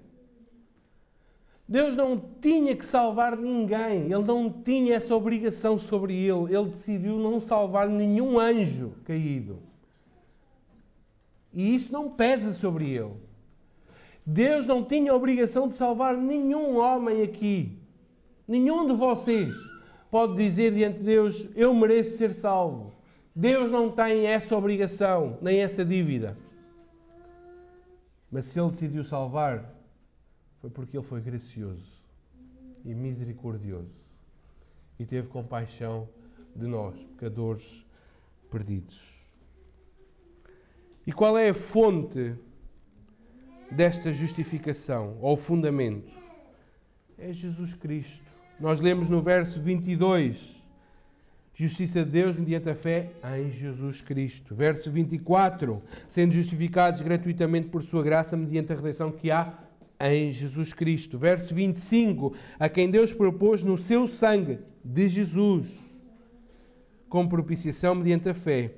Deus 1.67 1.97
não 1.97 2.23
tinha 2.41 2.77
que 2.77 2.85
salvar 2.85 3.37
ninguém. 3.37 4.13
Ele 4.13 4.25
não 4.25 4.51
tinha 4.51 4.95
essa 4.95 5.15
obrigação 5.15 5.79
sobre 5.79 6.15
ele. 6.15 6.55
Ele 6.55 6.69
decidiu 6.71 7.19
não 7.19 7.41
salvar 7.41 7.89
nenhum 7.89 8.39
anjo 8.39 8.93
caído. 9.05 9.59
E 11.53 11.75
isso 11.75 11.93
não 11.93 12.11
pesa 12.11 12.53
sobre 12.53 12.91
ele. 12.91 13.15
Deus 14.27 14.67
não 14.67 14.85
tinha 14.85 15.15
obrigação 15.15 15.69
de 15.69 15.77
salvar 15.77 16.17
nenhum 16.17 16.77
homem 16.77 17.23
aqui. 17.23 17.79
Nenhum 18.47 18.87
de 18.87 18.93
vocês 18.93 19.55
pode 20.11 20.37
dizer 20.37 20.73
diante 20.73 20.99
de 20.99 21.05
Deus: 21.05 21.47
Eu 21.55 21.75
mereço 21.75 22.17
ser 22.17 22.33
salvo. 22.33 22.93
Deus 23.35 23.71
não 23.71 23.91
tem 23.91 24.27
essa 24.27 24.57
obrigação, 24.57 25.39
nem 25.43 25.61
essa 25.61 25.85
dívida. 25.85 26.37
Mas 28.35 28.47
se 28.47 28.59
Ele 28.59 28.73
decidiu 28.73 29.05
salvar, 29.05 29.73
foi 30.61 30.69
porque 30.69 30.97
Ele 30.97 31.07
foi 31.07 31.21
gracioso 31.21 32.03
e 32.85 32.93
misericordioso 32.93 34.03
e 34.99 35.07
teve 35.07 35.29
compaixão 35.29 36.09
de 36.57 36.67
nós, 36.67 37.01
pecadores 37.17 37.87
perdidos. 38.51 39.25
E 41.07 41.13
qual 41.13 41.39
é 41.39 41.51
a 41.51 41.55
fonte 41.55 42.35
desta 43.71 44.13
justificação, 44.13 45.17
ou 45.21 45.37
fundamento? 45.37 46.13
É 47.17 47.33
Jesus 47.33 47.73
Cristo. 47.73 48.35
Nós 48.59 48.81
lemos 48.81 49.09
no 49.09 49.23
verso 49.23 49.63
22, 49.63 50.64
justiça 51.55 52.05
de 52.05 52.11
Deus 52.11 52.37
mediante 52.37 52.69
a 52.69 52.75
fé 52.75 53.13
em 53.39 53.51
Jesus 53.51 54.01
Cristo. 54.01 54.55
Verso 54.55 54.91
24, 54.91 55.81
sendo 56.09 56.33
justificados 56.33 57.01
gratuitamente 57.01 57.69
por 57.69 57.83
sua 57.83 58.03
graça 58.03 58.37
mediante 58.37 58.73
a 58.73 58.77
redenção 58.77 59.13
que 59.13 59.31
há 59.31 59.55
em 60.01 60.33
Jesus 60.33 60.73
Cristo. 60.73 61.17
Verso 61.17 61.55
25, 61.55 62.35
a 62.59 62.69
quem 62.69 62.91
Deus 62.91 63.13
propôs 63.13 63.63
no 63.63 63.79
seu 63.79 64.09
sangue 64.09 64.59
de 64.85 65.09
Jesus, 65.09 65.69
com 67.09 67.29
propiciação 67.29 67.95
mediante 67.95 68.29
a 68.29 68.35
fé. 68.35 68.75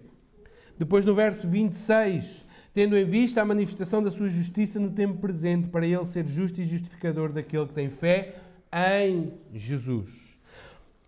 Depois 0.79 1.07
no 1.07 1.15
verso 1.15 1.49
26, 1.49 2.45
tendo 2.75 2.95
em 2.95 3.07
vista 3.07 3.41
a 3.41 3.45
manifestação 3.47 4.03
da 4.03 4.11
sua 4.11 4.29
justiça 4.29 4.79
no 4.79 4.91
tempo 4.91 5.19
presente, 5.19 5.69
para 5.69 5.87
ele 5.87 6.05
ser 6.05 6.27
justo 6.27 6.61
e 6.61 6.67
justificador 6.67 7.33
daquele 7.33 7.67
que 7.67 7.73
tem 7.73 7.89
fé 7.89 8.37
em 8.71 9.33
Jesus. 9.55 10.26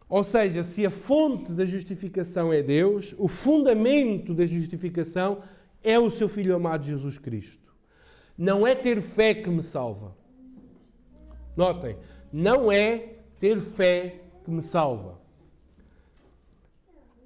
Ou 0.08 0.24
seja, 0.24 0.64
se 0.64 0.86
a 0.86 0.90
fonte 0.90 1.52
da 1.52 1.66
justificação 1.66 2.50
é 2.52 2.62
Deus, 2.62 3.14
o 3.18 3.28
fundamento 3.28 4.32
da 4.32 4.46
justificação 4.46 5.42
é 5.82 5.98
o 5.98 6.10
seu 6.10 6.28
Filho 6.28 6.54
amado 6.54 6.86
Jesus 6.86 7.18
Cristo. 7.18 7.74
Não 8.36 8.66
é 8.66 8.74
ter 8.74 9.02
fé 9.02 9.34
que 9.34 9.50
me 9.50 9.62
salva. 9.62 10.16
Notem, 11.54 11.96
não 12.32 12.72
é 12.72 13.16
ter 13.38 13.60
fé 13.60 14.20
que 14.44 14.50
me 14.50 14.62
salva. 14.62 15.18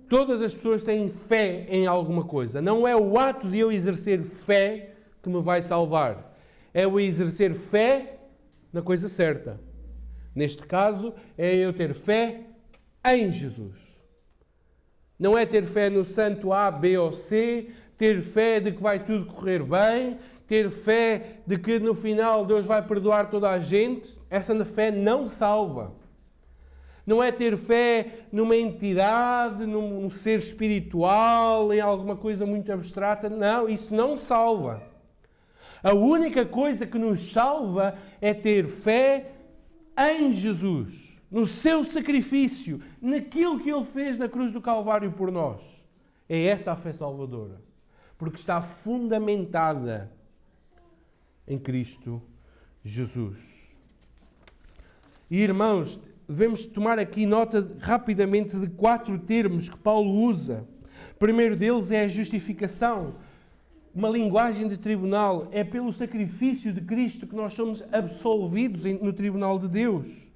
Todas 0.09 0.43
as 0.43 0.55
pessoas 0.55 0.83
têm 0.83 1.09
fé 1.09 1.67
em 1.69 1.87
alguma 1.87 2.25
coisa. 2.25 2.61
Não 2.61 2.87
é 2.87 2.97
o 2.97 3.19
ato 3.19 3.49
de 3.49 3.59
eu 3.59 3.71
exercer 3.71 4.23
fé 4.23 4.95
que 5.23 5.29
me 5.29 5.41
vai 5.41 5.63
salvar. 5.63 6.37
É 6.75 6.87
o 6.87 6.99
exercer 6.99 7.55
fé 7.55 8.19
na 8.73 8.83
coisa 8.83 9.09
certa. 9.09 9.61
Neste 10.35 10.67
caso, 10.67 11.15
é 11.39 11.55
eu 11.55 11.73
ter 11.73 11.95
fé 11.95 12.52
em 13.05 13.31
Jesus. 13.31 13.79
Não 15.19 15.37
é 15.37 15.47
ter 15.47 15.65
fé 15.65 15.89
no 15.89 16.05
santo 16.05 16.53
A, 16.53 16.71
B 16.71 16.99
ou 16.99 17.13
C, 17.13 17.69
ter 17.97 18.21
fé 18.21 18.59
de 18.59 18.73
que 18.73 18.83
vai 18.83 19.05
tudo 19.05 19.27
correr 19.27 19.63
bem, 19.63 20.19
ter 20.47 20.69
fé 20.69 21.39
de 21.47 21.57
que 21.59 21.79
no 21.79 21.95
final 21.95 22.45
Deus 22.45 22.67
vai 22.67 22.85
perdoar 22.87 23.31
toda 23.31 23.49
a 23.51 23.61
gente. 23.61 24.21
Essa 24.29 24.65
fé 24.65 24.91
não 24.91 25.27
salva. 25.27 25.95
Não 27.07 27.23
é 27.23 27.33
ter 27.33 27.57
fé 27.57 28.27
numa 28.31 28.57
entidade, 28.57 29.67
num 29.67 30.09
ser 30.09 30.39
espiritual, 30.39 31.73
em 31.73 31.81
alguma 31.81 32.17
coisa 32.17 32.47
muito 32.47 32.73
abstrata. 32.73 33.29
Não, 33.29 33.69
isso 33.69 33.95
não 33.95 34.17
salva. 34.17 34.83
A 35.83 35.95
única 35.95 36.45
coisa 36.45 36.87
que 36.87 36.99
nos 36.99 37.33
salva 37.33 37.97
é 38.21 38.33
ter 38.33 38.69
fé 38.69 39.33
em 39.99 40.33
Jesus, 40.33 41.12
no 41.33 41.47
seu 41.47 41.83
sacrifício, 41.83 42.81
naquilo 43.01 43.59
que 43.59 43.71
ele 43.73 43.85
fez 43.85 44.19
na 44.19 44.29
cruz 44.29 44.53
do 44.53 44.61
Calvário 44.61 45.11
por 45.11 45.33
nós. 45.33 45.63
É 46.29 46.45
essa 46.45 46.73
a 46.73 46.77
fé 46.77 46.93
salvadora, 46.93 47.61
porque 48.19 48.37
está 48.37 48.61
fundamentada 48.61 50.13
em 51.49 51.59
Cristo 51.59 52.23
Jesus. 52.85 53.39
E 55.31 55.39
irmãos, 55.39 55.99
devemos 56.29 56.67
tomar 56.67 56.99
aqui 56.99 57.25
nota 57.25 57.67
rapidamente 57.81 58.57
de 58.59 58.69
quatro 58.69 59.19
termos 59.19 59.71
que 59.71 59.79
Paulo 59.79 60.13
usa. 60.13 60.69
O 61.13 61.19
primeiro 61.19 61.57
deles 61.57 61.91
é 61.91 62.05
a 62.05 62.09
justificação 62.09 63.15
uma 63.95 64.09
linguagem 64.09 64.69
de 64.69 64.79
tribunal. 64.79 65.49
É 65.51 65.63
pelo 65.63 65.93
sacrifício 65.93 66.73
de 66.73 66.81
Cristo 66.81 67.27
que 67.27 67.35
nós 67.35 67.53
somos 67.53 67.83
absolvidos 67.93 68.85
no 68.85 69.13
tribunal 69.13 69.59
de 69.59 69.69
Deus. 69.69 70.32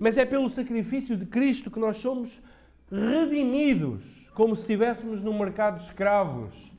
Mas 0.00 0.16
é 0.16 0.24
pelo 0.24 0.48
sacrifício 0.48 1.16
de 1.16 1.26
Cristo 1.26 1.70
que 1.70 1.78
nós 1.78 1.98
somos 1.98 2.42
redimidos, 2.90 4.28
como 4.34 4.56
se 4.56 4.62
estivéssemos 4.62 5.22
num 5.22 5.38
mercado 5.38 5.76
de 5.76 5.84
escravos. 5.84 6.72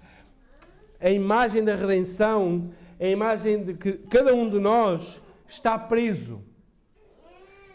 A 0.99 1.09
imagem 1.09 1.63
da 1.63 1.75
redenção 1.75 2.71
a 3.01 3.07
imagem 3.07 3.63
de 3.63 3.73
que 3.73 3.93
cada 3.93 4.31
um 4.33 4.47
de 4.47 4.59
nós 4.59 5.19
está 5.47 5.77
preso. 5.77 6.43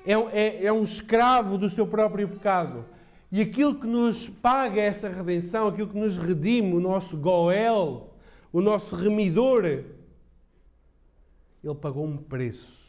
É, 0.06 0.12
é, 0.12 0.66
é 0.66 0.72
um 0.72 0.84
escravo 0.84 1.58
do 1.58 1.68
seu 1.68 1.84
próprio 1.84 2.28
pecado. 2.28 2.84
E 3.32 3.40
aquilo 3.40 3.74
que 3.74 3.88
nos 3.88 4.28
paga 4.28 4.80
essa 4.80 5.08
redenção, 5.08 5.66
aquilo 5.66 5.88
que 5.88 5.98
nos 5.98 6.16
redime, 6.16 6.74
o 6.74 6.80
nosso 6.80 7.16
Goel, 7.16 8.14
o 8.52 8.60
nosso 8.60 8.94
remidor, 8.94 9.64
ele 9.64 9.84
pagou 11.80 12.04
um 12.04 12.16
preço. 12.16 12.86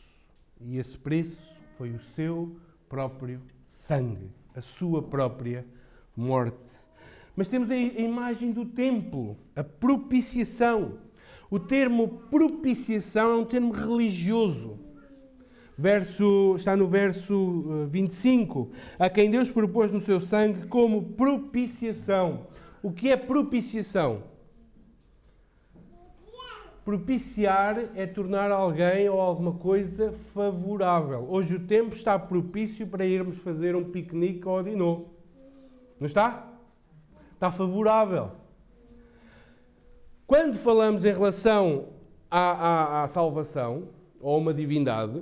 E 0.62 0.78
esse 0.78 0.96
preço 0.96 1.47
foi 1.78 1.92
o 1.92 2.00
seu 2.00 2.56
próprio 2.90 3.42
sangue, 3.64 4.32
a 4.56 4.62
sua 4.62 5.02
própria 5.02 5.66
morte. 6.16 6.74
Mas 7.36 7.48
temos 7.48 7.70
a 7.70 7.76
imagem 7.76 8.52
do 8.52 8.66
templo, 8.66 9.38
a 9.56 9.64
propiciação. 9.64 10.98
O 11.52 11.60
termo 11.60 12.08
propiciação 12.30 13.32
é 13.32 13.36
um 13.36 13.46
termo 13.46 13.72
religioso. 13.72 14.80
Verso, 15.78 16.56
está 16.56 16.76
no 16.76 16.88
verso 16.88 17.86
25. 17.88 18.72
Eh, 18.98 19.06
a 19.06 19.10
quem 19.10 19.30
Deus 19.30 19.52
propôs 19.52 19.92
no 19.92 20.02
seu 20.02 20.20
sangue 20.20 20.66
como 20.66 21.04
propiciação. 21.14 22.48
O 22.82 22.92
que 22.92 23.10
é 23.10 23.16
propiciação? 23.16 24.24
Propiciar 26.88 27.90
é 27.98 28.08
tornar 28.08 28.50
alguém 28.50 29.10
ou 29.10 29.20
alguma 29.20 29.52
coisa 29.52 30.14
favorável. 30.34 31.28
Hoje 31.30 31.56
o 31.56 31.60
tempo 31.60 31.94
está 31.94 32.18
propício 32.18 32.88
para 32.88 33.06
irmos 33.06 33.40
fazer 33.40 33.76
um 33.76 33.84
piquenique 33.84 34.48
ou 34.48 34.64
dinô. 34.64 35.04
Não 36.00 36.08
está? 36.08 36.48
Está 37.34 37.52
favorável. 37.52 38.32
Quando 40.26 40.56
falamos 40.56 41.04
em 41.04 41.12
relação 41.12 41.90
à, 42.32 42.52
à, 42.52 43.04
à 43.04 43.08
salvação 43.10 43.90
ou 44.22 44.38
uma 44.38 44.54
divindade, 44.54 45.22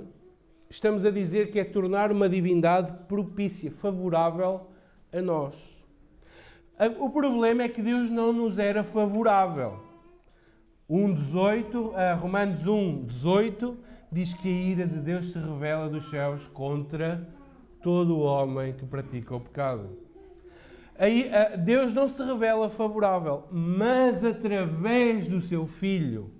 estamos 0.70 1.04
a 1.04 1.10
dizer 1.10 1.50
que 1.50 1.58
é 1.58 1.64
tornar 1.64 2.12
uma 2.12 2.28
divindade 2.28 2.92
propícia, 3.08 3.72
favorável 3.72 4.68
a 5.12 5.20
nós. 5.20 5.84
O 7.00 7.10
problema 7.10 7.64
é 7.64 7.68
que 7.68 7.82
Deus 7.82 8.08
não 8.08 8.32
nos 8.32 8.56
era 8.56 8.84
favorável. 8.84 9.85
1,18, 10.88 11.74
uh, 11.74 12.20
Romanos 12.20 12.64
1, 12.64 13.06
18, 13.06 13.76
diz 14.10 14.32
que 14.32 14.48
a 14.48 14.52
ira 14.52 14.86
de 14.86 15.00
Deus 15.00 15.32
se 15.32 15.38
revela 15.38 15.88
dos 15.88 16.08
céus 16.08 16.46
contra 16.46 17.28
todo 17.82 18.16
o 18.16 18.20
homem 18.20 18.72
que 18.72 18.86
pratica 18.86 19.34
o 19.34 19.40
pecado. 19.40 19.98
Aí, 20.96 21.28
uh, 21.28 21.58
Deus 21.58 21.92
não 21.92 22.08
se 22.08 22.22
revela 22.22 22.70
favorável, 22.70 23.48
mas 23.50 24.22
através 24.22 25.26
do 25.26 25.40
seu 25.40 25.66
Filho, 25.66 26.30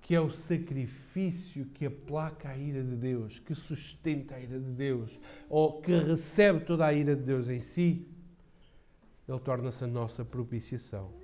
que 0.00 0.14
é 0.14 0.20
o 0.20 0.30
sacrifício 0.30 1.66
que 1.66 1.86
aplaca 1.86 2.50
a 2.50 2.56
ira 2.56 2.84
de 2.84 2.94
Deus, 2.94 3.40
que 3.40 3.56
sustenta 3.56 4.36
a 4.36 4.40
ira 4.40 4.58
de 4.60 4.70
Deus, 4.70 5.20
ou 5.48 5.80
que 5.80 5.92
recebe 5.92 6.60
toda 6.60 6.86
a 6.86 6.92
ira 6.92 7.16
de 7.16 7.22
Deus 7.22 7.48
em 7.48 7.58
si, 7.58 8.06
ele 9.28 9.40
torna-se 9.40 9.82
a 9.82 9.88
nossa 9.88 10.24
propiciação 10.24 11.19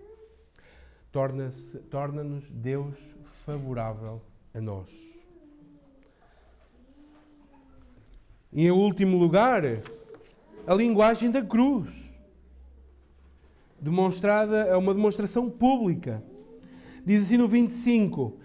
torna-nos 1.17 1.73
torna 1.89 2.23
Deus 2.51 2.95
favorável 3.25 4.21
a 4.53 4.61
nós. 4.61 4.91
E 8.53 8.67
em 8.67 8.71
último 8.71 9.17
lugar, 9.17 9.63
a 10.67 10.75
linguagem 10.75 11.31
da 11.31 11.43
cruz. 11.43 12.15
Demonstrada, 13.81 14.59
é 14.59 14.77
uma 14.77 14.93
demonstração 14.93 15.49
pública. 15.49 16.23
Diz 17.03 17.25
assim 17.25 17.39
no 17.39 17.49
25: 17.49 18.39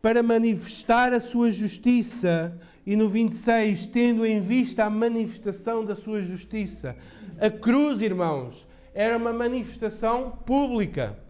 para 0.00 0.22
manifestar 0.22 1.12
a 1.12 1.20
sua 1.20 1.50
justiça, 1.50 2.58
e 2.86 2.96
no 2.96 3.06
26, 3.06 3.84
tendo 3.84 4.24
em 4.24 4.40
vista 4.40 4.84
a 4.84 4.88
manifestação 4.88 5.84
da 5.84 5.94
sua 5.94 6.22
justiça. 6.22 6.96
A 7.38 7.50
cruz, 7.50 8.00
irmãos, 8.00 8.66
era 8.94 9.18
uma 9.18 9.32
manifestação 9.32 10.30
pública 10.30 11.22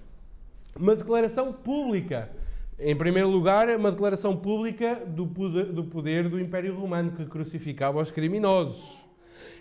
uma 0.79 0.97
declaração 0.97 1.53
pública. 1.53 2.31
Em 2.79 2.97
primeiro 2.97 3.29
lugar, 3.29 3.69
uma 3.77 3.93
declaração 3.93 4.37
pública 4.37 5.01
do 5.07 5.27
poder, 5.27 5.67
do 5.67 5.85
poder 5.85 6.29
do 6.29 6.41
Império 6.41 6.75
Romano 6.75 7.13
que 7.13 7.25
crucificava 7.25 8.01
os 8.01 8.11
criminosos. 8.11 9.05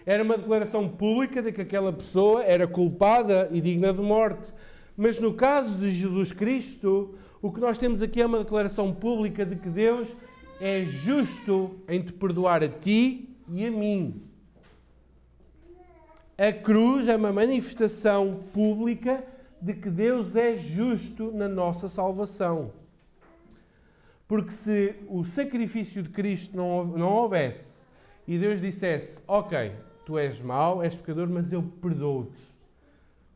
Era 0.05 0.24
uma 0.24 0.38
declaração 0.38 0.89
pública 0.89 1.41
de 1.41 1.51
que 1.51 1.61
aquela 1.61 1.93
pessoa 1.93 2.43
era 2.43 2.68
culpada 2.68 3.47
e 3.51 3.61
digna 3.61 3.93
de 3.93 4.01
morte. 4.01 4.51
Mas 4.97 5.20
no 5.20 5.34
caso 5.34 5.78
de 5.78 5.91
Jesus 5.91 6.32
Cristo, 6.32 7.16
o 7.41 7.51
que 7.51 7.59
nós 7.59 7.78
temos 7.78 8.01
aqui 8.01 8.22
é 8.22 8.26
uma 8.26 8.39
declaração 8.39 8.91
pública 8.91 9.45
de 9.45 9.55
que 9.55 9.70
Deus 9.70 10.16
é 10.59 10.84
justo 10.84 11.76
em 11.88 12.01
te 12.01 12.11
perdoar 12.11 12.64
a 12.64 12.68
ti 12.68 13.30
e 13.49 13.66
a 13.66 13.72
mim. 13.72 14.24
A 16.38 16.51
cruz 16.51 17.07
é 17.07 17.16
uma 17.16 17.32
manifestação 17.32 18.39
pública 18.51 19.24
de 19.64 19.74
que 19.74 19.89
Deus 19.89 20.36
é 20.36 20.57
justo 20.57 21.32
na 21.32 21.47
nossa 21.47 21.88
salvação. 21.88 22.74
Porque 24.28 24.51
se 24.51 24.93
o 25.07 25.24
sacrifício 25.24 26.03
de 26.03 26.09
Cristo 26.09 26.57
não, 26.57 26.84
não 26.86 27.09
houvesse 27.09 27.82
e 28.28 28.38
Deus 28.38 28.59
dissesse: 28.59 29.22
Ok, 29.26 29.72
tu 30.05 30.18
és 30.18 30.41
mau, 30.41 30.84
és 30.84 30.93
pecador, 30.95 31.30
mas 31.30 31.53
eu 31.53 31.64
perdoo-te, 31.64 32.43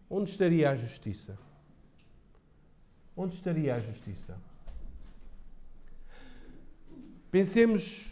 onde 0.10 0.30
estaria 0.30 0.70
a 0.70 0.76
justiça? 0.76 1.38
Onde 3.16 3.36
estaria 3.36 3.76
a 3.76 3.80
justiça? 3.80 4.38
Pensemos 7.32 8.12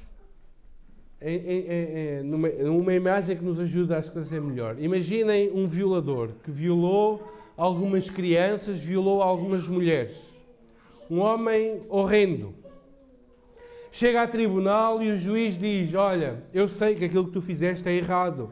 em, 1.21 1.37
em, 1.37 1.67
em, 1.69 2.23
numa, 2.23 2.47
numa 2.47 2.93
imagem 2.93 3.35
que 3.35 3.43
nos 3.43 3.59
ajuda 3.59 3.97
a 3.97 3.99
esclarecer 3.99 4.41
melhor. 4.41 4.79
Imaginem 4.79 5.51
um 5.51 5.67
violador 5.67 6.29
que 6.43 6.51
violou 6.51 7.34
algumas 7.57 8.09
crianças, 8.09 8.79
violou 8.79 9.21
algumas 9.21 9.67
mulheres. 9.67 10.35
Um 11.09 11.19
homem 11.19 11.81
horrendo. 11.89 12.53
Chega 13.91 14.23
a 14.23 14.27
tribunal 14.27 15.01
e 15.01 15.11
o 15.11 15.17
juiz 15.17 15.57
diz: 15.57 15.93
Olha, 15.93 16.43
eu 16.53 16.67
sei 16.67 16.95
que 16.95 17.05
aquilo 17.05 17.25
que 17.25 17.31
tu 17.31 17.41
fizeste 17.41 17.87
é 17.87 17.93
errado, 17.93 18.51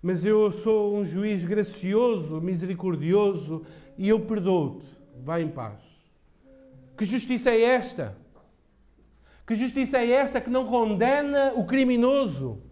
mas 0.00 0.24
eu 0.24 0.52
sou 0.52 0.96
um 0.96 1.04
juiz 1.04 1.44
gracioso, 1.44 2.40
misericordioso 2.40 3.64
e 3.96 4.08
eu 4.08 4.20
perdoo-te. 4.20 4.86
Vai 5.24 5.42
em 5.42 5.48
paz. 5.48 5.80
Que 6.96 7.04
justiça 7.04 7.50
é 7.50 7.60
esta? 7.60 8.16
Que 9.46 9.54
justiça 9.54 9.98
é 9.98 10.10
esta 10.10 10.40
que 10.40 10.50
não 10.50 10.66
condena 10.66 11.52
o 11.56 11.64
criminoso? 11.64 12.62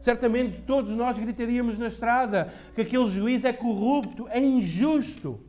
Certamente 0.00 0.60
todos 0.60 0.94
nós 0.94 1.18
gritaríamos 1.18 1.78
na 1.78 1.88
estrada 1.88 2.52
que 2.74 2.82
aquele 2.82 3.08
juiz 3.08 3.44
é 3.44 3.52
corrupto, 3.52 4.28
é 4.28 4.40
injusto. 4.40 5.40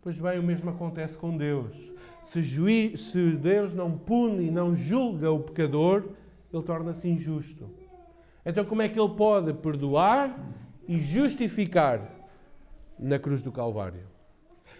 Pois 0.00 0.18
bem, 0.18 0.38
o 0.38 0.42
mesmo 0.42 0.70
acontece 0.70 1.16
com 1.16 1.36
Deus. 1.36 1.74
Se, 2.24 2.42
juiz, 2.42 3.00
se 3.00 3.32
Deus 3.32 3.74
não 3.74 3.96
pune 3.98 4.46
e 4.46 4.50
não 4.50 4.74
julga 4.74 5.30
o 5.30 5.40
pecador, 5.40 6.04
ele 6.52 6.62
torna-se 6.62 7.08
injusto. 7.08 7.68
Então, 8.46 8.64
como 8.64 8.82
é 8.82 8.88
que 8.88 9.00
ele 9.00 9.14
pode 9.14 9.52
perdoar 9.54 10.38
e 10.86 11.00
justificar 11.00 12.00
na 12.98 13.18
cruz 13.18 13.42
do 13.42 13.50
Calvário? 13.50 14.02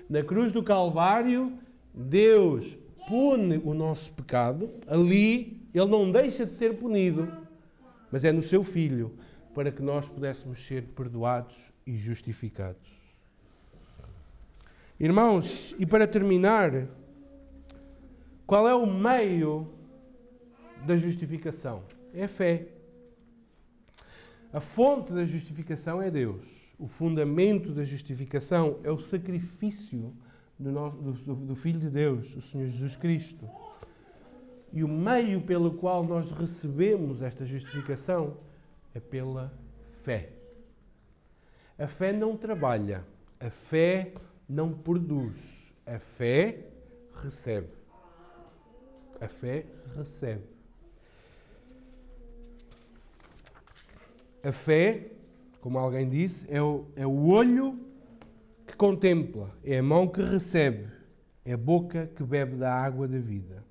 Na 0.09 0.23
cruz 0.23 0.53
do 0.53 0.63
Calvário, 0.63 1.53
Deus 1.93 2.77
pune 3.09 3.61
o 3.65 3.75
nosso 3.75 4.13
pecado, 4.13 4.71
ali 4.87 5.63
ele 5.75 5.87
não 5.87 6.11
deixa 6.11 6.47
de 6.47 6.55
ser 6.55 6.77
punido 6.77 7.44
mas 8.15 8.25
é 8.25 8.31
no 8.31 8.43
seu 8.43 8.63
Filho 8.63 9.13
para 9.53 9.73
que 9.73 9.83
nós 9.83 10.09
pudéssemos 10.09 10.65
ser 10.65 10.85
perdoados 10.85 11.73
e 11.85 11.97
justificados. 11.97 13.19
Irmãos, 15.01 15.75
e 15.81 15.85
para 15.85 16.07
terminar, 16.07 16.87
qual 18.47 18.69
é 18.69 18.75
o 18.75 18.87
meio 18.87 19.69
da 20.87 20.97
justificação? 20.97 21.83
É 22.15 22.23
a 22.23 22.29
fé. 22.29 22.69
A 24.53 24.61
fonte 24.61 25.13
da 25.13 25.25
justificação 25.25 26.01
é 26.01 26.09
Deus. 26.09 26.73
O 26.79 26.87
fundamento 26.87 27.73
da 27.73 27.83
justificação 27.83 28.79
é 28.85 28.93
o 28.93 28.99
sacrifício 29.01 30.15
do, 30.57 30.71
nosso, 30.71 30.97
do, 30.99 31.35
do 31.35 31.57
Filho 31.57 31.81
de 31.81 31.91
Deus, 31.91 32.37
o 32.37 32.41
Senhor 32.41 32.69
Jesus 32.69 32.95
Cristo. 32.95 33.51
E 34.75 34.83
o 34.83 34.89
meio 34.89 35.41
pelo 35.41 35.75
qual 35.75 36.03
nós 36.03 36.33
recebemos 36.33 37.23
esta 37.23 37.47
justificação 37.47 38.39
é 38.93 38.99
pela 38.99 39.57
fé. 40.03 40.33
A 41.79 41.87
fé 41.87 42.13
não 42.13 42.37
trabalha, 42.37 43.05
a 43.39 43.49
fé 43.51 44.13
não 44.49 44.73
produz, 44.73 45.73
a 45.87 46.01
fé 46.01 46.73
recebe. 47.23 47.69
A 49.21 49.29
fé 49.29 49.65
recebe. 49.97 50.43
A 54.43 54.51
fé, 54.51 55.13
como 55.61 55.79
alguém 55.79 56.09
disse, 56.09 56.53
é 56.53 56.61
o, 56.61 56.87
é 56.97 57.07
o 57.07 57.29
olho 57.29 57.79
que 58.67 58.75
contempla, 58.75 59.57
é 59.63 59.79
a 59.79 59.83
mão 59.85 60.09
que 60.09 60.21
recebe, 60.21 60.89
é 61.45 61.53
a 61.53 61.57
boca 61.57 62.11
que 62.17 62.25
bebe 62.25 62.57
da 62.57 62.75
água 62.75 63.07
da 63.07 63.19
vida. 63.21 63.64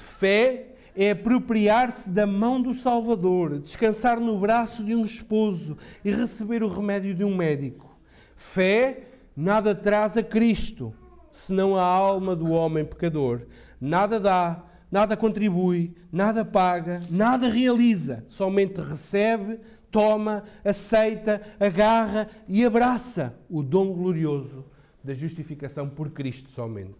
Fé 0.00 0.74
é 0.96 1.10
apropriar-se 1.10 2.10
da 2.10 2.26
mão 2.26 2.60
do 2.60 2.72
Salvador, 2.72 3.60
descansar 3.60 4.18
no 4.18 4.38
braço 4.38 4.82
de 4.82 4.94
um 4.94 5.04
esposo 5.04 5.76
e 6.04 6.10
receber 6.10 6.62
o 6.62 6.68
remédio 6.68 7.14
de 7.14 7.22
um 7.22 7.36
médico. 7.36 7.96
Fé 8.34 9.06
nada 9.36 9.74
traz 9.74 10.16
a 10.16 10.22
Cristo, 10.22 10.92
senão 11.30 11.76
a 11.76 11.82
alma 11.82 12.34
do 12.34 12.50
homem 12.50 12.84
pecador. 12.84 13.42
Nada 13.80 14.18
dá, 14.18 14.64
nada 14.90 15.16
contribui, 15.16 15.94
nada 16.10 16.44
paga, 16.44 17.00
nada 17.08 17.48
realiza, 17.48 18.24
somente 18.28 18.80
recebe, 18.80 19.60
toma, 19.90 20.44
aceita, 20.64 21.40
agarra 21.58 22.28
e 22.48 22.64
abraça 22.64 23.38
o 23.48 23.62
dom 23.62 23.92
glorioso 23.92 24.64
da 25.04 25.14
justificação 25.14 25.88
por 25.88 26.10
Cristo 26.10 26.48
somente. 26.48 26.98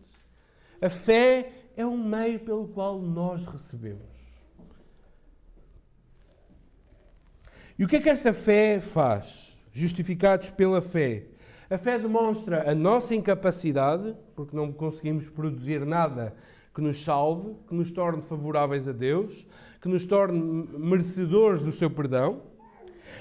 A 0.81 0.89
fé 0.89 1.60
é 1.77 1.87
um 1.87 1.97
meio 1.97 2.41
pelo 2.41 2.69
qual 2.69 3.01
nós 3.01 3.45
recebemos. 3.47 4.05
E 7.79 7.85
o 7.85 7.89
que 7.89 7.97
é 7.97 8.01
que 8.01 8.11
esta 8.11 8.33
fé 8.33 8.79
faz? 8.79 9.59
Justificados 9.73 10.51
pela 10.51 10.83
fé. 10.83 11.25
A 11.71 11.79
fé 11.79 11.99
demonstra 11.99 12.71
a 12.71 12.75
nossa 12.75 13.15
incapacidade, 13.15 14.15
porque 14.35 14.55
não 14.57 14.73
conseguimos 14.73 15.29
produzir 15.29 15.87
nada 15.87 16.35
que 16.75 16.81
nos 16.81 17.03
salve, 17.03 17.55
que 17.69 17.75
nos 17.75 17.91
torne 17.93 18.23
favoráveis 18.23 18.87
a 18.87 18.93
Deus, 18.93 19.47
que 19.81 19.89
nos 19.89 20.05
torne 20.05 20.69
merecedores 20.77 21.65
do 21.65 21.73
seu 21.73 21.89
perdão. 21.89 22.43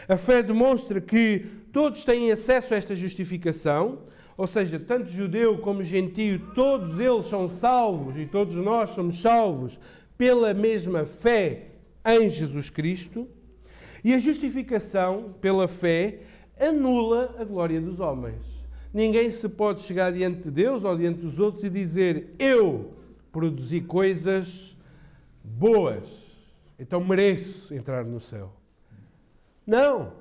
A 0.08 0.18
fé 0.18 0.44
demonstra 0.44 1.00
que 1.00 1.46
todos 1.72 2.04
têm 2.04 2.32
acesso 2.32 2.74
a 2.74 2.78
esta 2.78 2.96
justificação, 2.96 4.00
ou 4.40 4.48
seja, 4.48 4.80
tanto 4.80 5.10
judeu 5.10 5.58
como 5.58 5.84
gentio, 5.84 6.40
todos 6.56 6.98
eles 6.98 7.26
são 7.26 7.50
salvos 7.50 8.16
e 8.16 8.26
todos 8.26 8.56
nós 8.56 8.92
somos 8.92 9.22
salvos 9.22 9.78
pela 10.18 10.54
mesma 10.54 11.04
fé 11.04 11.72
em 12.06 12.30
Jesus 12.30 12.70
Cristo. 12.70 13.28
E 14.02 14.14
a 14.14 14.18
justificação 14.18 15.36
pela 15.42 15.68
fé 15.68 16.22
anula 16.58 17.36
a 17.38 17.44
glória 17.44 17.82
dos 17.82 18.00
homens. 18.00 18.46
Ninguém 18.94 19.30
se 19.30 19.50
pode 19.50 19.82
chegar 19.82 20.14
diante 20.14 20.44
de 20.44 20.52
Deus 20.52 20.86
ou 20.86 20.96
diante 20.96 21.20
dos 21.20 21.38
outros 21.38 21.66
e 21.66 21.70
dizer: 21.70 22.34
Eu 22.40 22.94
produzi 23.34 23.82
coisas 23.82 24.78
boas, 25.44 26.32
então 26.80 27.04
mereço 27.04 27.74
entrar 27.74 28.06
no 28.06 28.22
céu. 28.22 28.54
Não. 29.68 30.14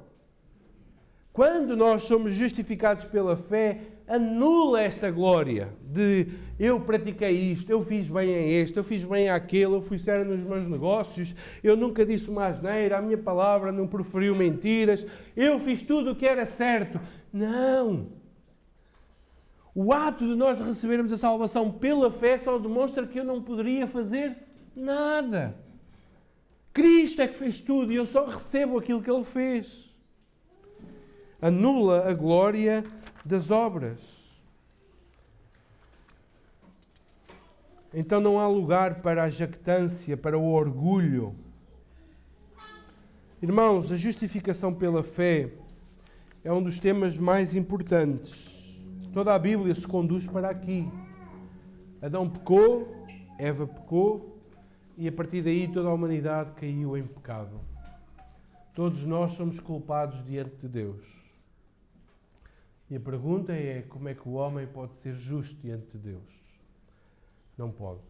Quando 1.33 1.77
nós 1.77 2.03
somos 2.03 2.33
justificados 2.33 3.05
pela 3.05 3.37
fé, 3.37 3.98
anula 4.09 4.83
esta 4.83 5.11
glória 5.11 5.69
de 5.83 6.27
eu 6.59 6.81
pratiquei 6.81 7.31
isto, 7.53 7.71
eu 7.71 7.85
fiz 7.85 8.09
bem 8.09 8.35
a 8.35 8.43
este, 8.43 8.77
eu 8.79 8.85
fiz 8.85 9.05
bem 9.05 9.29
àquele, 9.29 9.75
eu 9.75 9.83
fui 9.83 9.99
sério 9.99 10.25
nos 10.25 10.41
meus 10.41 10.69
negócios, 10.69 11.35
eu 11.63 11.77
nunca 11.77 12.05
disse 12.05 12.29
uma 12.29 12.47
asneira, 12.47 12.99
a 12.99 13.03
minha 13.03 13.19
palavra 13.19 13.71
não 13.71 13.87
proferiu 13.87 14.35
mentiras, 14.35 15.07
eu 15.37 15.61
fiz 15.61 15.83
tudo 15.83 16.13
o 16.13 16.17
que 16.17 16.27
era 16.27 16.47
certo. 16.47 16.99
Não! 17.33 18.09
O 19.75 19.93
ato 19.93 20.27
de 20.27 20.35
nós 20.35 20.59
recebermos 20.59 21.13
a 21.13 21.17
salvação 21.17 21.71
pela 21.71 22.11
fé 22.11 22.37
só 22.39 22.59
demonstra 22.59 23.07
que 23.07 23.21
eu 23.21 23.25
não 23.25 23.41
poderia 23.41 23.87
fazer 23.87 24.37
nada. 24.75 25.55
Cristo 26.73 27.23
é 27.23 27.29
que 27.29 27.37
fez 27.37 27.61
tudo 27.61 27.93
e 27.93 27.97
eu 27.97 28.07
só 28.07 28.25
recebo 28.25 28.79
aquilo 28.79 29.03
que 29.03 29.11
Ele 29.11 29.25
fez. 29.25 29.97
Anula 31.41 32.09
a 32.09 32.15
glória 32.15 32.83
das 33.29 33.51
obras. 33.51 34.43
Então 37.93 38.21
não 38.21 38.41
há 38.41 38.49
lugar 38.49 39.03
para 39.03 39.23
a 39.23 39.31
jactância, 39.31 40.17
para 40.17 40.39
o 40.39 40.51
orgulho. 40.51 41.35
Irmãos, 43.41 43.93
a 43.93 43.97
justificação 43.97 44.75
pela 44.75 45.03
fé 45.03 45.51
é 46.43 46.53
um 46.53 46.63
dos 46.63 46.81
temas 46.81 47.19
mais 47.19 47.55
importantes. 47.55 48.83
Toda 49.13 49.35
a 49.35 49.39
Bíblia 49.39 49.75
se 49.75 49.87
conduz 49.87 50.27
para 50.27 50.49
aqui. 50.49 50.91
Adão 52.01 52.29
pecou, 52.29 53.07
Eva 53.39 53.67
pecou, 53.67 54.39
e 54.97 55.07
a 55.07 55.13
partir 55.13 55.43
daí 55.43 55.69
toda 55.69 55.89
a 55.89 55.93
humanidade 55.93 56.53
caiu 56.53 56.97
em 56.97 57.07
pecado. 57.07 57.61
Todos 58.75 59.05
nós 59.05 59.33
somos 59.33 59.61
culpados 59.61 60.25
diante 60.25 60.57
de 60.57 60.69
Deus. 60.69 61.28
E 62.91 62.97
a 62.97 63.01
pergunta 63.01 63.53
é: 63.53 63.83
como 63.83 64.09
é 64.09 64.15
que 64.15 64.29
o 64.29 64.33
homem 64.33 64.67
pode 64.67 64.97
ser 64.97 65.15
justo 65.15 65.61
diante 65.61 65.93
de 65.93 65.99
Deus? 65.99 66.43
Não 67.57 67.71
pode. 67.71 68.01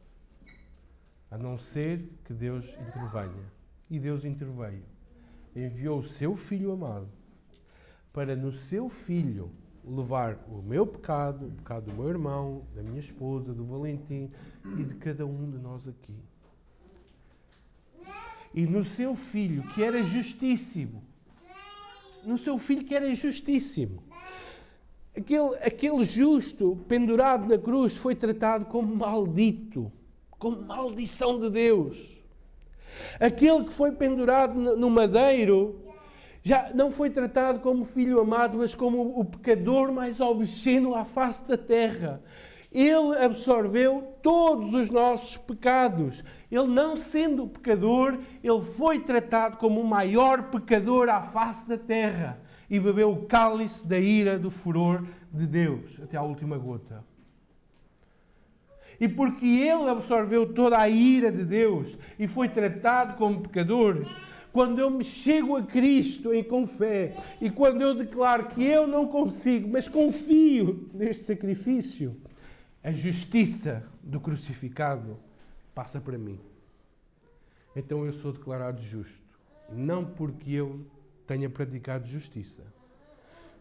A 1.30 1.36
não 1.36 1.58
ser 1.58 2.08
que 2.24 2.32
Deus 2.32 2.76
intervenha. 2.88 3.58
E 3.90 3.98
Deus 3.98 4.24
interveio. 4.24 4.84
Enviou 5.56 5.98
o 5.98 6.04
seu 6.04 6.36
filho 6.36 6.72
amado 6.72 7.08
para, 8.12 8.34
no 8.34 8.52
seu 8.52 8.88
filho, 8.88 9.50
levar 9.84 10.44
o 10.48 10.62
meu 10.62 10.86
pecado, 10.86 11.46
o 11.46 11.50
pecado 11.52 11.86
do 11.86 11.94
meu 11.94 12.08
irmão, 12.08 12.66
da 12.74 12.82
minha 12.82 13.00
esposa, 13.00 13.54
do 13.54 13.64
Valentim 13.64 14.30
e 14.76 14.84
de 14.84 14.94
cada 14.94 15.24
um 15.24 15.50
de 15.50 15.58
nós 15.58 15.88
aqui. 15.88 16.14
E 18.52 18.66
no 18.66 18.84
seu 18.84 19.14
filho, 19.14 19.62
que 19.74 19.82
era 19.82 20.02
justíssimo, 20.02 21.02
no 22.24 22.36
seu 22.36 22.58
filho 22.58 22.84
que 22.84 22.94
era 22.94 23.14
justíssimo, 23.14 24.02
aquele, 25.18 25.56
aquele 25.56 26.04
justo 26.04 26.78
pendurado 26.88 27.48
na 27.48 27.58
cruz 27.58 27.96
foi 27.96 28.14
tratado 28.14 28.66
como 28.66 28.94
maldito, 28.94 29.92
como 30.38 30.62
maldição 30.62 31.38
de 31.38 31.50
Deus. 31.50 32.22
Aquele 33.20 33.64
que 33.64 33.72
foi 33.72 33.92
pendurado 33.92 34.76
no 34.76 34.88
madeiro 34.88 35.80
já 36.42 36.70
não 36.74 36.90
foi 36.90 37.10
tratado 37.10 37.60
como 37.60 37.84
filho 37.84 38.20
amado, 38.20 38.58
mas 38.58 38.74
como 38.74 39.18
o 39.18 39.24
pecador 39.24 39.92
mais 39.92 40.20
obsceno 40.20 40.94
à 40.94 41.04
face 41.04 41.46
da 41.46 41.58
terra. 41.58 42.22
Ele 42.70 43.16
absorveu 43.18 44.14
todos 44.22 44.74
os 44.74 44.90
nossos 44.90 45.36
pecados. 45.36 46.22
Ele, 46.50 46.66
não 46.66 46.94
sendo 46.94 47.48
pecador, 47.48 48.18
ele 48.42 48.62
foi 48.62 49.00
tratado 49.00 49.56
como 49.56 49.80
o 49.80 49.86
maior 49.86 50.44
pecador 50.44 51.08
à 51.08 51.22
face 51.22 51.68
da 51.68 51.78
terra 51.78 52.38
e 52.70 52.78
bebeu 52.78 53.12
o 53.12 53.26
cálice 53.26 53.86
da 53.86 53.98
ira 53.98 54.38
do 54.38 54.50
furor 54.50 55.04
de 55.32 55.46
Deus 55.46 56.00
até 56.02 56.16
à 56.16 56.22
última 56.22 56.58
gota. 56.58 57.04
E 59.00 59.08
porque 59.08 59.46
ele 59.46 59.88
absorveu 59.88 60.52
toda 60.52 60.78
a 60.78 60.88
ira 60.88 61.30
de 61.30 61.44
Deus 61.44 61.96
e 62.18 62.26
foi 62.26 62.48
tratado 62.48 63.16
como 63.16 63.40
pecador, 63.40 64.04
quando 64.52 64.80
eu 64.80 64.90
me 64.90 65.04
chego 65.04 65.56
a 65.56 65.62
Cristo 65.62 66.34
em 66.34 66.42
com 66.42 66.66
fé 66.66 67.14
e 67.40 67.48
quando 67.48 67.80
eu 67.80 67.94
declaro 67.94 68.46
que 68.46 68.64
eu 68.64 68.86
não 68.86 69.06
consigo, 69.06 69.68
mas 69.68 69.88
confio 69.88 70.88
neste 70.92 71.24
sacrifício, 71.24 72.16
a 72.82 72.90
justiça 72.90 73.84
do 74.02 74.20
crucificado 74.20 75.18
passa 75.74 76.00
para 76.00 76.18
mim. 76.18 76.40
Então 77.76 78.04
eu 78.04 78.12
sou 78.12 78.32
declarado 78.32 78.80
justo, 78.82 79.22
não 79.70 80.04
porque 80.04 80.52
eu 80.52 80.84
tenha 81.28 81.50
praticado 81.50 82.08
justiça. 82.08 82.62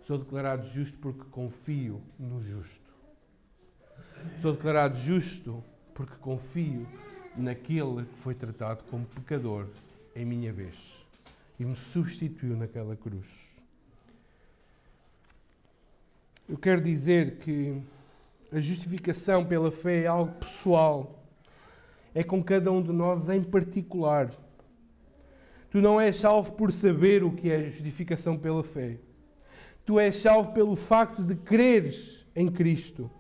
Sou 0.01 0.18
declarado 0.18 0.65
justo 0.70 0.97
porque 0.99 1.26
confio 1.30 2.01
no 2.18 2.41
justo. 2.41 2.93
Sou 4.41 4.53
declarado 4.53 4.97
justo 4.97 5.61
porque 5.93 6.15
confio 6.15 6.88
naquele 7.36 8.05
que 8.05 8.18
foi 8.18 8.34
tratado 8.34 8.86
como 8.86 9.05
pecador 9.05 9.68
em 10.15 10.24
minha 10.24 10.53
vez 10.53 11.05
e 11.59 11.65
me 11.65 11.76
substituiu 11.76 12.55
naquela 12.55 12.95
cruz. 12.95 13.61
Eu 16.47 16.57
quero 16.57 16.80
dizer 16.80 17.38
que 17.39 17.82
a 18.49 18.61
justificação 18.61 19.45
pela 19.45 19.70
fé 19.70 20.03
é 20.03 20.07
algo 20.07 20.32
pessoal, 20.36 21.22
é 22.15 22.24
com 22.24 22.41
cada 22.41 22.72
um 22.72 22.82
de 22.82 22.93
nós 22.93 23.28
em 23.28 23.43
particular. 23.43 24.32
Tu 25.78 25.82
não 25.82 26.01
és 26.01 26.17
salvo 26.17 26.53
por 26.53 26.73
saber 26.73 27.23
o 27.23 27.30
que 27.30 27.51
é 27.51 27.61
justificação 27.61 28.36
pela 28.36 28.63
fé. 28.63 28.97
Tu 29.86 29.99
és 29.99 30.15
salvo 30.15 30.51
pelo 30.51 30.75
facto 30.75 31.21
de 31.21 31.36
creres 31.36 32.25
em 32.36 32.47
Cristo. 32.47 33.11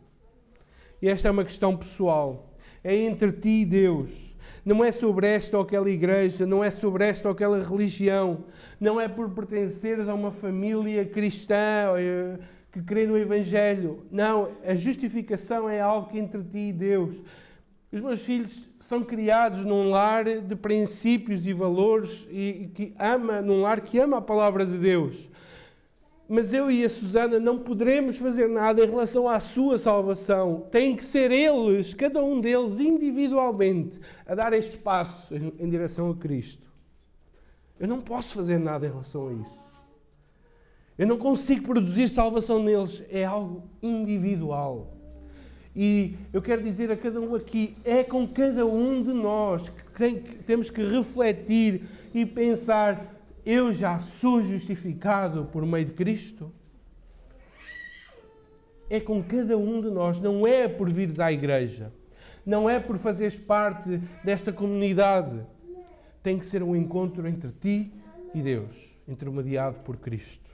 E 0.99 1.07
esta 1.07 1.27
é 1.27 1.31
uma 1.31 1.43
questão 1.43 1.77
pessoal. 1.77 2.51
É 2.83 2.95
entre 2.95 3.31
ti 3.31 3.61
e 3.61 3.65
Deus. 3.65 4.35
Não 4.65 4.83
é 4.83 4.91
sobre 4.91 5.27
esta 5.27 5.55
ou 5.55 5.61
aquela 5.61 5.87
igreja, 5.87 6.47
não 6.47 6.63
é 6.63 6.71
sobre 6.71 7.05
esta 7.05 7.27
ou 7.27 7.33
aquela 7.33 7.63
religião, 7.63 8.45
não 8.79 8.99
é 8.99 9.07
por 9.07 9.29
pertenceres 9.29 10.09
a 10.09 10.15
uma 10.15 10.31
família 10.31 11.05
cristã 11.05 11.93
eh, 11.95 12.39
que 12.71 12.81
crê 12.81 13.05
no 13.05 13.15
Evangelho. 13.15 14.03
Não, 14.09 14.49
a 14.65 14.73
justificação 14.73 15.69
é 15.69 15.79
algo 15.79 16.09
entre 16.17 16.41
ti 16.41 16.69
e 16.69 16.73
Deus. 16.73 17.21
Os 17.91 18.01
meus 18.01 18.21
filhos 18.21 18.63
são 18.79 19.01
criados 19.01 19.63
num 19.63 19.89
lar 19.89 20.25
de 20.25 20.55
princípios 20.55 21.47
e 21.47 21.53
valores 21.53 22.27
e 22.29 22.69
que 22.73 22.93
ama, 22.99 23.41
num 23.41 23.61
lar 23.61 23.79
que 23.79 23.97
ama 23.97 24.17
a 24.17 24.21
palavra 24.21 24.65
de 24.65 24.77
Deus. 24.77 25.29
Mas 26.27 26.51
eu 26.51 26.69
e 26.69 26.83
a 26.83 26.89
Susana 26.89 27.39
não 27.39 27.59
poderemos 27.59 28.17
fazer 28.17 28.49
nada 28.49 28.83
em 28.83 28.89
relação 28.89 29.29
à 29.29 29.39
sua 29.39 29.77
salvação. 29.77 30.67
Tem 30.69 30.93
que 30.93 31.03
ser 31.03 31.31
eles, 31.31 31.93
cada 31.93 32.21
um 32.21 32.41
deles 32.41 32.81
individualmente, 32.81 34.01
a 34.25 34.35
dar 34.35 34.51
este 34.51 34.77
passo 34.77 35.33
em 35.33 35.69
direção 35.69 36.11
a 36.11 36.15
Cristo. 36.15 36.69
Eu 37.79 37.87
não 37.87 38.01
posso 38.01 38.33
fazer 38.33 38.57
nada 38.57 38.85
em 38.85 38.89
relação 38.89 39.29
a 39.29 39.33
isso. 39.33 39.67
Eu 40.97 41.07
não 41.07 41.17
consigo 41.17 41.63
produzir 41.63 42.09
salvação 42.09 42.61
neles. 42.61 43.03
É 43.09 43.23
algo 43.23 43.63
individual. 43.81 44.96
E 45.79 46.15
eu 46.33 46.41
quero 46.41 46.63
dizer 46.63 46.91
a 46.91 46.97
cada 46.97 47.21
um 47.21 47.35
aqui: 47.35 47.77
é 47.85 48.03
com 48.03 48.27
cada 48.27 48.65
um 48.65 49.03
de 49.03 49.13
nós 49.13 49.69
que, 49.69 49.91
tem, 49.91 50.15
que 50.19 50.35
temos 50.37 50.71
que 50.71 50.81
refletir 50.81 51.83
e 52.15 52.25
pensar 52.25 53.13
eu 53.45 53.71
já 53.71 53.99
sou 53.99 54.41
justificado 54.41 55.45
por 55.45 55.63
meio 55.67 55.85
de 55.85 55.93
Cristo? 55.93 56.51
É 58.89 58.99
com 58.99 59.21
cada 59.21 59.55
um 59.55 59.79
de 59.79 59.91
nós, 59.91 60.19
não 60.19 60.47
é 60.47 60.67
por 60.67 60.89
vires 60.89 61.19
à 61.19 61.31
igreja, 61.31 61.93
não 62.43 62.67
é 62.67 62.79
por 62.79 62.97
fazeres 62.97 63.37
parte 63.37 64.01
desta 64.23 64.51
comunidade. 64.51 65.45
Tem 66.23 66.39
que 66.39 66.45
ser 66.47 66.63
um 66.63 66.75
encontro 66.75 67.27
entre 67.27 67.51
ti 67.51 67.93
e 68.33 68.41
Deus, 68.41 68.97
intermediado 69.07 69.79
por 69.81 69.97
Cristo. 69.97 70.49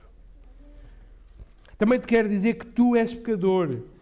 Também 1.78 1.98
te 1.98 2.06
quero 2.06 2.28
dizer 2.28 2.54
que 2.54 2.66
tu 2.66 2.94
és 2.94 3.14
pecador 3.14 3.93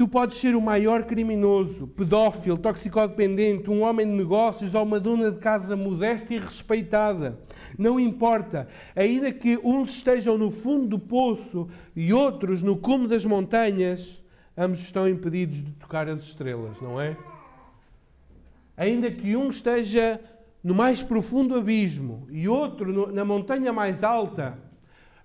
Tu 0.00 0.08
podes 0.08 0.38
ser 0.38 0.56
o 0.56 0.62
maior 0.62 1.04
criminoso, 1.04 1.86
pedófilo, 1.86 2.56
toxicodependente, 2.56 3.70
um 3.70 3.82
homem 3.82 4.06
de 4.06 4.14
negócios 4.14 4.74
ou 4.74 4.82
uma 4.82 4.98
dona 4.98 5.30
de 5.30 5.38
casa 5.38 5.76
modesta 5.76 6.32
e 6.32 6.38
respeitada. 6.38 7.38
Não 7.76 8.00
importa. 8.00 8.66
Ainda 8.96 9.30
que 9.30 9.58
uns 9.62 9.90
estejam 9.96 10.38
no 10.38 10.50
fundo 10.50 10.86
do 10.86 10.98
poço 10.98 11.68
e 11.94 12.14
outros 12.14 12.62
no 12.62 12.78
cume 12.78 13.08
das 13.08 13.26
montanhas, 13.26 14.24
ambos 14.56 14.80
estão 14.80 15.06
impedidos 15.06 15.62
de 15.62 15.72
tocar 15.72 16.08
as 16.08 16.22
estrelas, 16.22 16.80
não 16.80 16.98
é? 16.98 17.14
Ainda 18.78 19.10
que 19.10 19.36
um 19.36 19.50
esteja 19.50 20.18
no 20.64 20.74
mais 20.74 21.02
profundo 21.02 21.58
abismo 21.58 22.26
e 22.30 22.48
outro 22.48 23.12
na 23.12 23.22
montanha 23.22 23.70
mais 23.70 24.02
alta, 24.02 24.58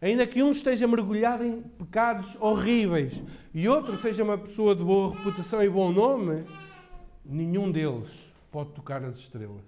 Ainda 0.05 0.27
que 0.27 0.43
um 0.43 0.51
esteja 0.51 0.87
mergulhado 0.87 1.43
em 1.43 1.63
pecados 1.63 2.37
horríveis 2.39 3.23
e 3.51 3.67
outro 3.67 3.97
seja 3.97 4.23
uma 4.23 4.37
pessoa 4.37 4.75
de 4.75 4.83
boa 4.83 5.11
reputação 5.15 5.63
e 5.63 5.67
bom 5.67 5.91
nome, 5.91 6.43
nenhum 7.25 7.71
deles 7.71 8.31
pode 8.51 8.69
tocar 8.69 9.03
as 9.03 9.17
estrelas. 9.17 9.63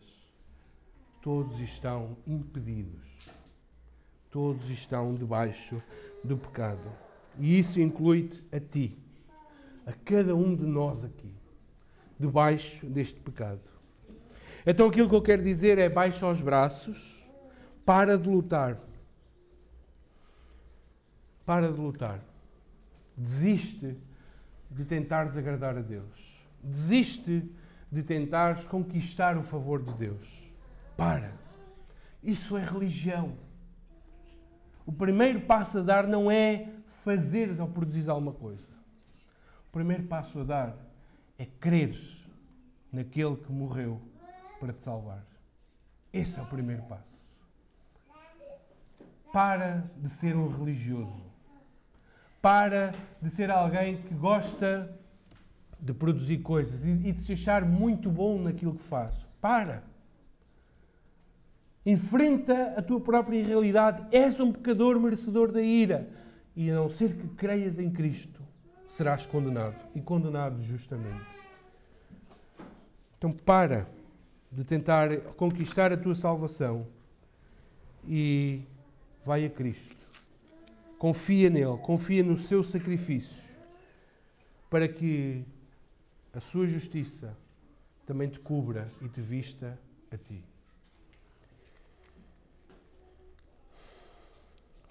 Todos 1.24 1.60
estão 1.60 2.16
impedidos. 2.28 3.32
Todos 4.30 4.70
estão 4.70 5.16
debaixo 5.16 5.82
do 6.24 6.38
pecado. 6.38 6.88
E 7.40 7.58
isso 7.58 7.82
inclui-te 7.82 8.44
a 8.52 8.60
ti, 8.60 8.96
a 9.88 9.94
cada 10.06 10.36
um 10.36 10.56
de 10.56 10.68
nós 10.68 11.04
aqui, 11.04 11.34
debaixo 12.20 12.86
deste 12.86 13.20
pecado. 13.20 13.72
Então 14.68 14.88
aquilo 14.88 15.10
que 15.10 15.16
eu 15.16 15.22
quero 15.24 15.42
dizer 15.42 15.80
é 15.80 15.90
baixa 15.90 16.28
os 16.28 16.44
braços, 16.44 17.28
para 17.84 18.20
de 18.20 18.30
lutar 18.30 18.87
para 21.48 21.72
de 21.72 21.80
lutar. 21.80 22.20
Desiste 23.16 23.98
de 24.70 24.84
tentares 24.84 25.38
agradar 25.38 25.78
a 25.78 25.82
Deus. 25.82 26.46
Desiste 26.62 27.50
de 27.90 28.04
tentares 28.04 28.66
conquistar 28.66 29.38
o 29.38 29.42
favor 29.42 29.82
de 29.82 29.94
Deus. 29.94 30.52
Para. 30.98 31.32
Isso 32.22 32.58
é 32.58 32.66
religião. 32.66 33.38
O 34.86 34.92
primeiro 34.92 35.40
passo 35.40 35.80
a 35.80 35.82
dar 35.82 36.06
não 36.06 36.30
é 36.30 36.70
fazeres 37.06 37.62
ou 37.62 37.68
produzires 37.70 38.10
alguma 38.10 38.34
coisa. 38.34 38.68
O 39.70 39.72
primeiro 39.72 40.04
passo 40.04 40.42
a 40.42 40.44
dar 40.44 40.76
é 41.40 41.46
creres 41.46 42.28
naquele 42.92 43.38
que 43.38 43.54
morreu 43.54 44.02
para 44.60 44.74
te 44.74 44.84
salvar. 44.84 45.26
Esse 46.12 46.40
é 46.40 46.44
o 46.44 46.46
primeiro 46.46 46.84
passo. 46.84 47.22
Para 49.32 49.88
de 49.96 50.10
ser 50.10 50.36
um 50.36 50.50
religioso 50.50 51.27
para 52.42 52.94
de 53.22 53.30
ser 53.30 53.50
alguém 53.50 53.98
que 53.98 54.14
gosta 54.14 54.94
de 55.80 55.94
produzir 55.94 56.40
coisas 56.40 56.86
e 56.86 57.12
de 57.12 57.22
se 57.22 57.34
achar 57.34 57.64
muito 57.66 58.10
bom 58.10 58.40
naquilo 58.40 58.76
que 58.76 58.82
faz. 58.82 59.26
Para. 59.40 59.84
Enfrenta 61.86 62.74
a 62.76 62.82
tua 62.82 63.00
própria 63.00 63.44
realidade. 63.46 64.06
És 64.12 64.40
um 64.40 64.52
pecador 64.52 65.00
merecedor 65.00 65.52
da 65.52 65.62
ira. 65.62 66.10
E 66.56 66.70
a 66.70 66.76
não 66.76 66.90
ser 66.90 67.16
que 67.16 67.28
creias 67.30 67.78
em 67.78 67.90
Cristo, 67.90 68.42
serás 68.88 69.26
condenado. 69.26 69.76
E 69.94 70.02
condenado 70.02 70.60
justamente. 70.62 71.26
Então 73.18 73.32
para 73.32 73.88
de 74.52 74.64
tentar 74.64 75.18
conquistar 75.36 75.92
a 75.92 75.98
tua 75.98 76.16
salvação 76.16 76.88
e 78.08 78.62
vai 79.26 79.46
a 79.46 79.50
Cristo 79.50 79.97
Confia 80.98 81.50
nele, 81.50 81.78
confia 81.78 82.24
no 82.24 82.38
seu 82.38 82.64
sacrifício, 82.64 83.56
para 84.70 84.88
que 84.88 85.46
a 86.34 86.40
sua 86.40 86.68
justiça 86.68 87.38
também 88.06 88.30
te 88.30 88.40
cubra 88.40 88.88
e 89.02 89.08
te 89.08 89.22
vista 89.22 89.78
a 90.12 90.18
ti. 90.18 90.44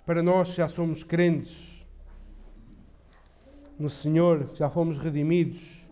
Para 0.04 0.22
nós 0.22 0.54
já 0.54 0.68
somos 0.68 1.02
crentes 1.02 1.84
no 3.78 3.90
Senhor, 3.90 4.50
já 4.54 4.70
fomos 4.70 4.98
redimidos, 4.98 5.90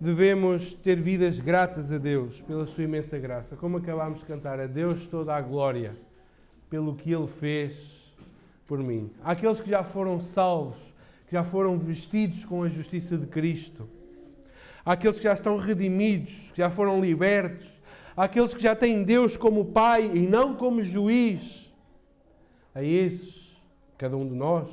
devemos 0.00 0.74
ter 0.74 1.00
vidas 1.00 1.38
gratas 1.38 1.92
a 1.92 1.98
Deus 1.98 2.40
pela 2.42 2.66
sua 2.66 2.84
imensa 2.84 3.18
graça. 3.18 3.56
Como 3.56 3.76
acabámos 3.76 4.20
de 4.20 4.26
cantar, 4.26 4.58
a 4.58 4.66
Deus 4.66 5.06
toda 5.06 5.34
a 5.36 5.40
glória 5.40 5.96
pelo 6.68 6.96
que 6.96 7.12
Ele 7.12 7.28
fez 7.28 8.03
por 8.66 8.78
mim. 8.78 9.10
Aqueles 9.22 9.60
que 9.60 9.68
já 9.68 9.82
foram 9.82 10.20
salvos, 10.20 10.94
que 11.26 11.32
já 11.32 11.44
foram 11.44 11.78
vestidos 11.78 12.44
com 12.44 12.62
a 12.62 12.68
justiça 12.68 13.16
de 13.16 13.26
Cristo. 13.26 13.88
Aqueles 14.84 15.16
que 15.16 15.24
já 15.24 15.34
estão 15.34 15.56
redimidos, 15.56 16.50
que 16.52 16.58
já 16.58 16.70
foram 16.70 17.00
libertos. 17.00 17.80
Aqueles 18.16 18.54
que 18.54 18.62
já 18.62 18.76
têm 18.76 19.02
Deus 19.02 19.36
como 19.36 19.64
Pai 19.64 20.04
e 20.14 20.20
não 20.20 20.54
como 20.54 20.82
juiz 20.82 21.72
a 22.74 22.82
esses, 22.82 23.60
cada 23.96 24.16
um 24.16 24.28
de 24.28 24.34
nós, 24.34 24.70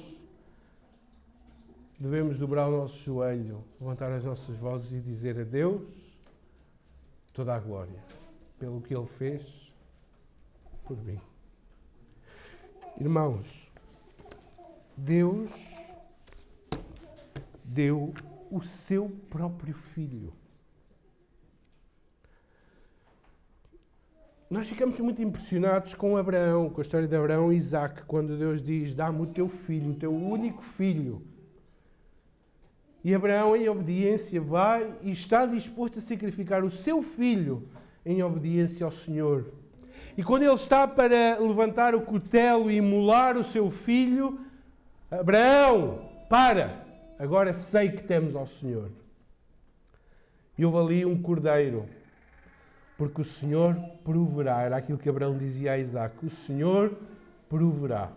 devemos 2.00 2.38
dobrar 2.38 2.68
o 2.68 2.78
nosso 2.78 2.98
joelho, 3.04 3.64
levantar 3.80 4.12
as 4.12 4.24
nossas 4.24 4.58
vozes 4.58 4.92
e 4.92 5.00
dizer 5.00 5.40
a 5.40 5.44
Deus 5.44 5.90
toda 7.34 7.56
a 7.56 7.60
glória 7.60 8.04
pelo 8.60 8.82
que 8.82 8.94
Ele 8.94 9.06
fez 9.06 9.72
por 10.84 10.98
mim. 11.04 11.20
Irmãos, 13.00 13.71
Deus 14.96 15.50
deu 17.64 18.14
o 18.50 18.62
seu 18.62 19.10
próprio 19.30 19.74
Filho 19.74 20.34
Nós 24.52 24.68
ficamos 24.68 25.00
muito 25.00 25.22
impressionados 25.22 25.94
com 25.94 26.18
Abraão, 26.18 26.70
com 26.70 26.82
a 26.82 26.84
história 26.84 27.08
de 27.08 27.16
Abraão 27.16 27.54
e 27.54 27.56
Isaac, 27.56 28.04
quando 28.04 28.38
Deus 28.38 28.62
diz: 28.62 28.94
Dá-me 28.94 29.22
o 29.22 29.26
teu 29.26 29.48
filho, 29.48 29.92
o 29.92 29.96
teu 29.96 30.12
único 30.12 30.62
filho. 30.62 31.22
E 33.02 33.16
Abraão, 33.16 33.56
em 33.56 33.70
obediência, 33.70 34.42
vai 34.42 34.94
e 35.02 35.10
está 35.10 35.46
disposto 35.46 36.00
a 36.00 36.02
sacrificar 36.02 36.66
o 36.66 36.70
seu 36.70 37.02
filho 37.02 37.66
em 38.06 38.22
obediência 38.22 38.84
ao 38.86 38.92
Senhor. 38.92 39.54
E 40.18 40.22
quando 40.22 40.44
ele 40.44 40.54
está 40.54 40.86
para 40.86 41.40
levantar 41.40 41.96
o 41.96 42.02
cutelo 42.02 42.70
e 42.70 42.76
imolar 42.76 43.38
o 43.38 43.46
seu 43.46 43.72
filho, 43.72 44.38
Abraão, 45.12 46.10
para! 46.30 46.86
Agora 47.20 47.54
sei 47.54 47.92
que 47.92 48.02
temos 48.02 48.36
ao 48.36 48.48
Senhor. 48.48 48.90
E 50.58 50.66
houve 50.66 50.78
ali 50.78 51.06
um 51.06 51.22
cordeiro 51.22 51.86
porque 52.98 53.22
o 53.22 53.26
Senhor 53.26 53.76
proverá. 54.04 54.62
Era 54.62 54.78
aquilo 54.78 54.98
que 54.98 55.10
Abraão 55.10 55.38
dizia 55.38 55.74
a 55.74 55.78
Isaac: 55.78 56.26
o 56.26 56.30
Senhor 56.30 56.98
proverá. 57.50 58.12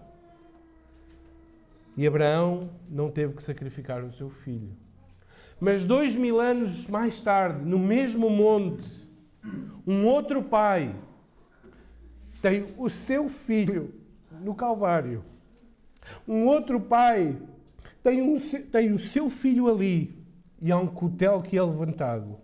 E 1.97 2.07
Abraão 2.07 2.71
não 2.89 3.11
teve 3.11 3.35
que 3.35 3.43
sacrificar 3.43 4.05
o 4.05 4.13
seu 4.13 4.31
filho. 4.31 4.71
Mas 5.59 5.85
dois 5.85 6.15
mil 6.15 6.41
anos 6.41 6.87
mais 6.87 7.21
tarde, 7.21 7.65
no 7.65 7.79
mesmo 7.79 8.29
monte, 8.29 9.09
um 9.87 10.05
outro 10.05 10.43
pai 10.43 10.95
tem 12.43 12.67
o 12.77 12.91
seu 12.91 13.29
filho 13.29 13.95
no 14.31 14.55
Calvário. 14.55 15.25
Um 16.27 16.45
outro 16.47 16.81
pai 16.81 17.37
tem, 18.03 18.23
um, 18.23 18.39
tem 18.71 18.93
o 18.93 18.99
seu 18.99 19.31
filho 19.31 19.69
ali 19.69 20.17
e 20.61 20.71
há 20.71 20.79
um 20.79 20.87
cutel 20.87 21.41
que 21.41 21.57
é 21.57 21.63
levantado 21.63 22.39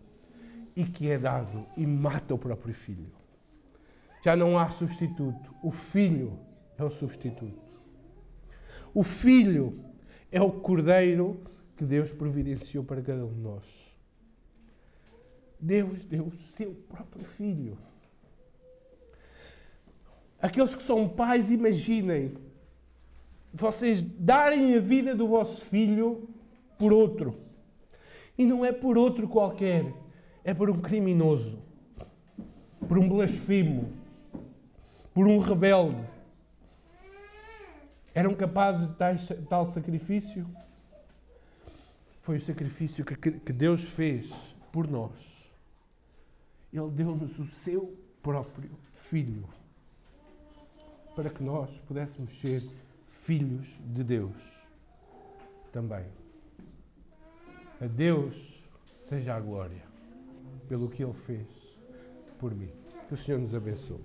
e 0.75 0.85
que 0.85 1.11
é 1.11 1.19
dado 1.19 1.67
e 1.77 1.87
mata 1.87 2.35
o 2.35 2.39
próprio 2.39 2.75
filho. 2.75 3.11
Já 4.23 4.37
não 4.37 4.59
há 4.59 4.69
substituto. 4.69 5.55
O 5.63 5.71
filho 5.71 6.39
é 6.79 6.85
o 6.85 6.91
substituto. 6.91 7.81
O 8.95 9.03
filho 9.03 9.85
é 10.31 10.41
o 10.41 10.51
cordeiro 10.51 11.41
que 11.77 11.85
Deus 11.85 12.13
providenciou 12.13 12.85
para 12.85 13.01
cada 13.01 13.25
um 13.25 13.33
de 13.33 13.41
nós. 13.41 13.91
Deus 15.59 16.05
deu 16.05 16.27
o 16.27 16.35
seu 16.35 16.75
próprio 16.89 17.25
filho. 17.25 17.79
Aqueles 20.41 20.75
que 20.75 20.83
são 20.83 21.09
pais, 21.09 21.51
imaginem 21.51 22.35
vocês 23.53 24.03
darem 24.03 24.75
a 24.75 24.81
vida 24.81 25.15
do 25.15 25.27
vosso 25.29 25.65
filho 25.65 26.29
por 26.79 26.93
outro. 26.93 27.39
E 28.39 28.45
não 28.45 28.65
é 28.65 28.73
por 28.73 28.97
outro 28.97 29.29
qualquer, 29.29 29.93
é 30.45 30.55
por 30.55 30.71
um 30.71 30.81
criminoso, 30.81 31.63
por 32.89 32.99
um 32.99 33.09
blasfemo, 33.09 33.93
por 35.13 35.27
um 35.27 35.39
rebelde. 35.39 36.03
Eram 38.15 38.35
capazes 38.35 38.89
de 38.89 39.47
tal 39.49 39.69
sacrifício? 39.69 40.47
Foi 42.23 42.37
o 42.37 42.41
sacrifício 42.41 43.05
que 43.05 43.53
Deus 43.53 43.83
fez 43.83 44.55
por 44.73 44.89
nós. 44.89 45.51
Ele 46.73 46.91
deu-nos 46.91 47.39
o 47.39 47.45
seu 47.45 47.97
próprio 48.23 48.71
Filho 48.93 49.45
para 51.17 51.29
que 51.29 51.43
nós 51.43 51.71
pudéssemos 51.81 52.41
ser 52.41 52.63
filhos 53.31 53.81
de 53.95 54.03
Deus 54.03 54.67
também. 55.71 56.05
A 57.81 57.87
Deus 57.87 58.61
seja 58.91 59.37
a 59.37 59.41
glória 59.41 59.85
pelo 60.69 60.91
que 60.91 61.05
Ele 61.05 61.13
fez 61.13 61.79
por 62.41 62.53
mim. 62.53 62.73
Que 63.07 63.15
o 63.15 63.17
Senhor 63.17 63.39
nos 63.39 63.55
abençoe. 63.55 64.03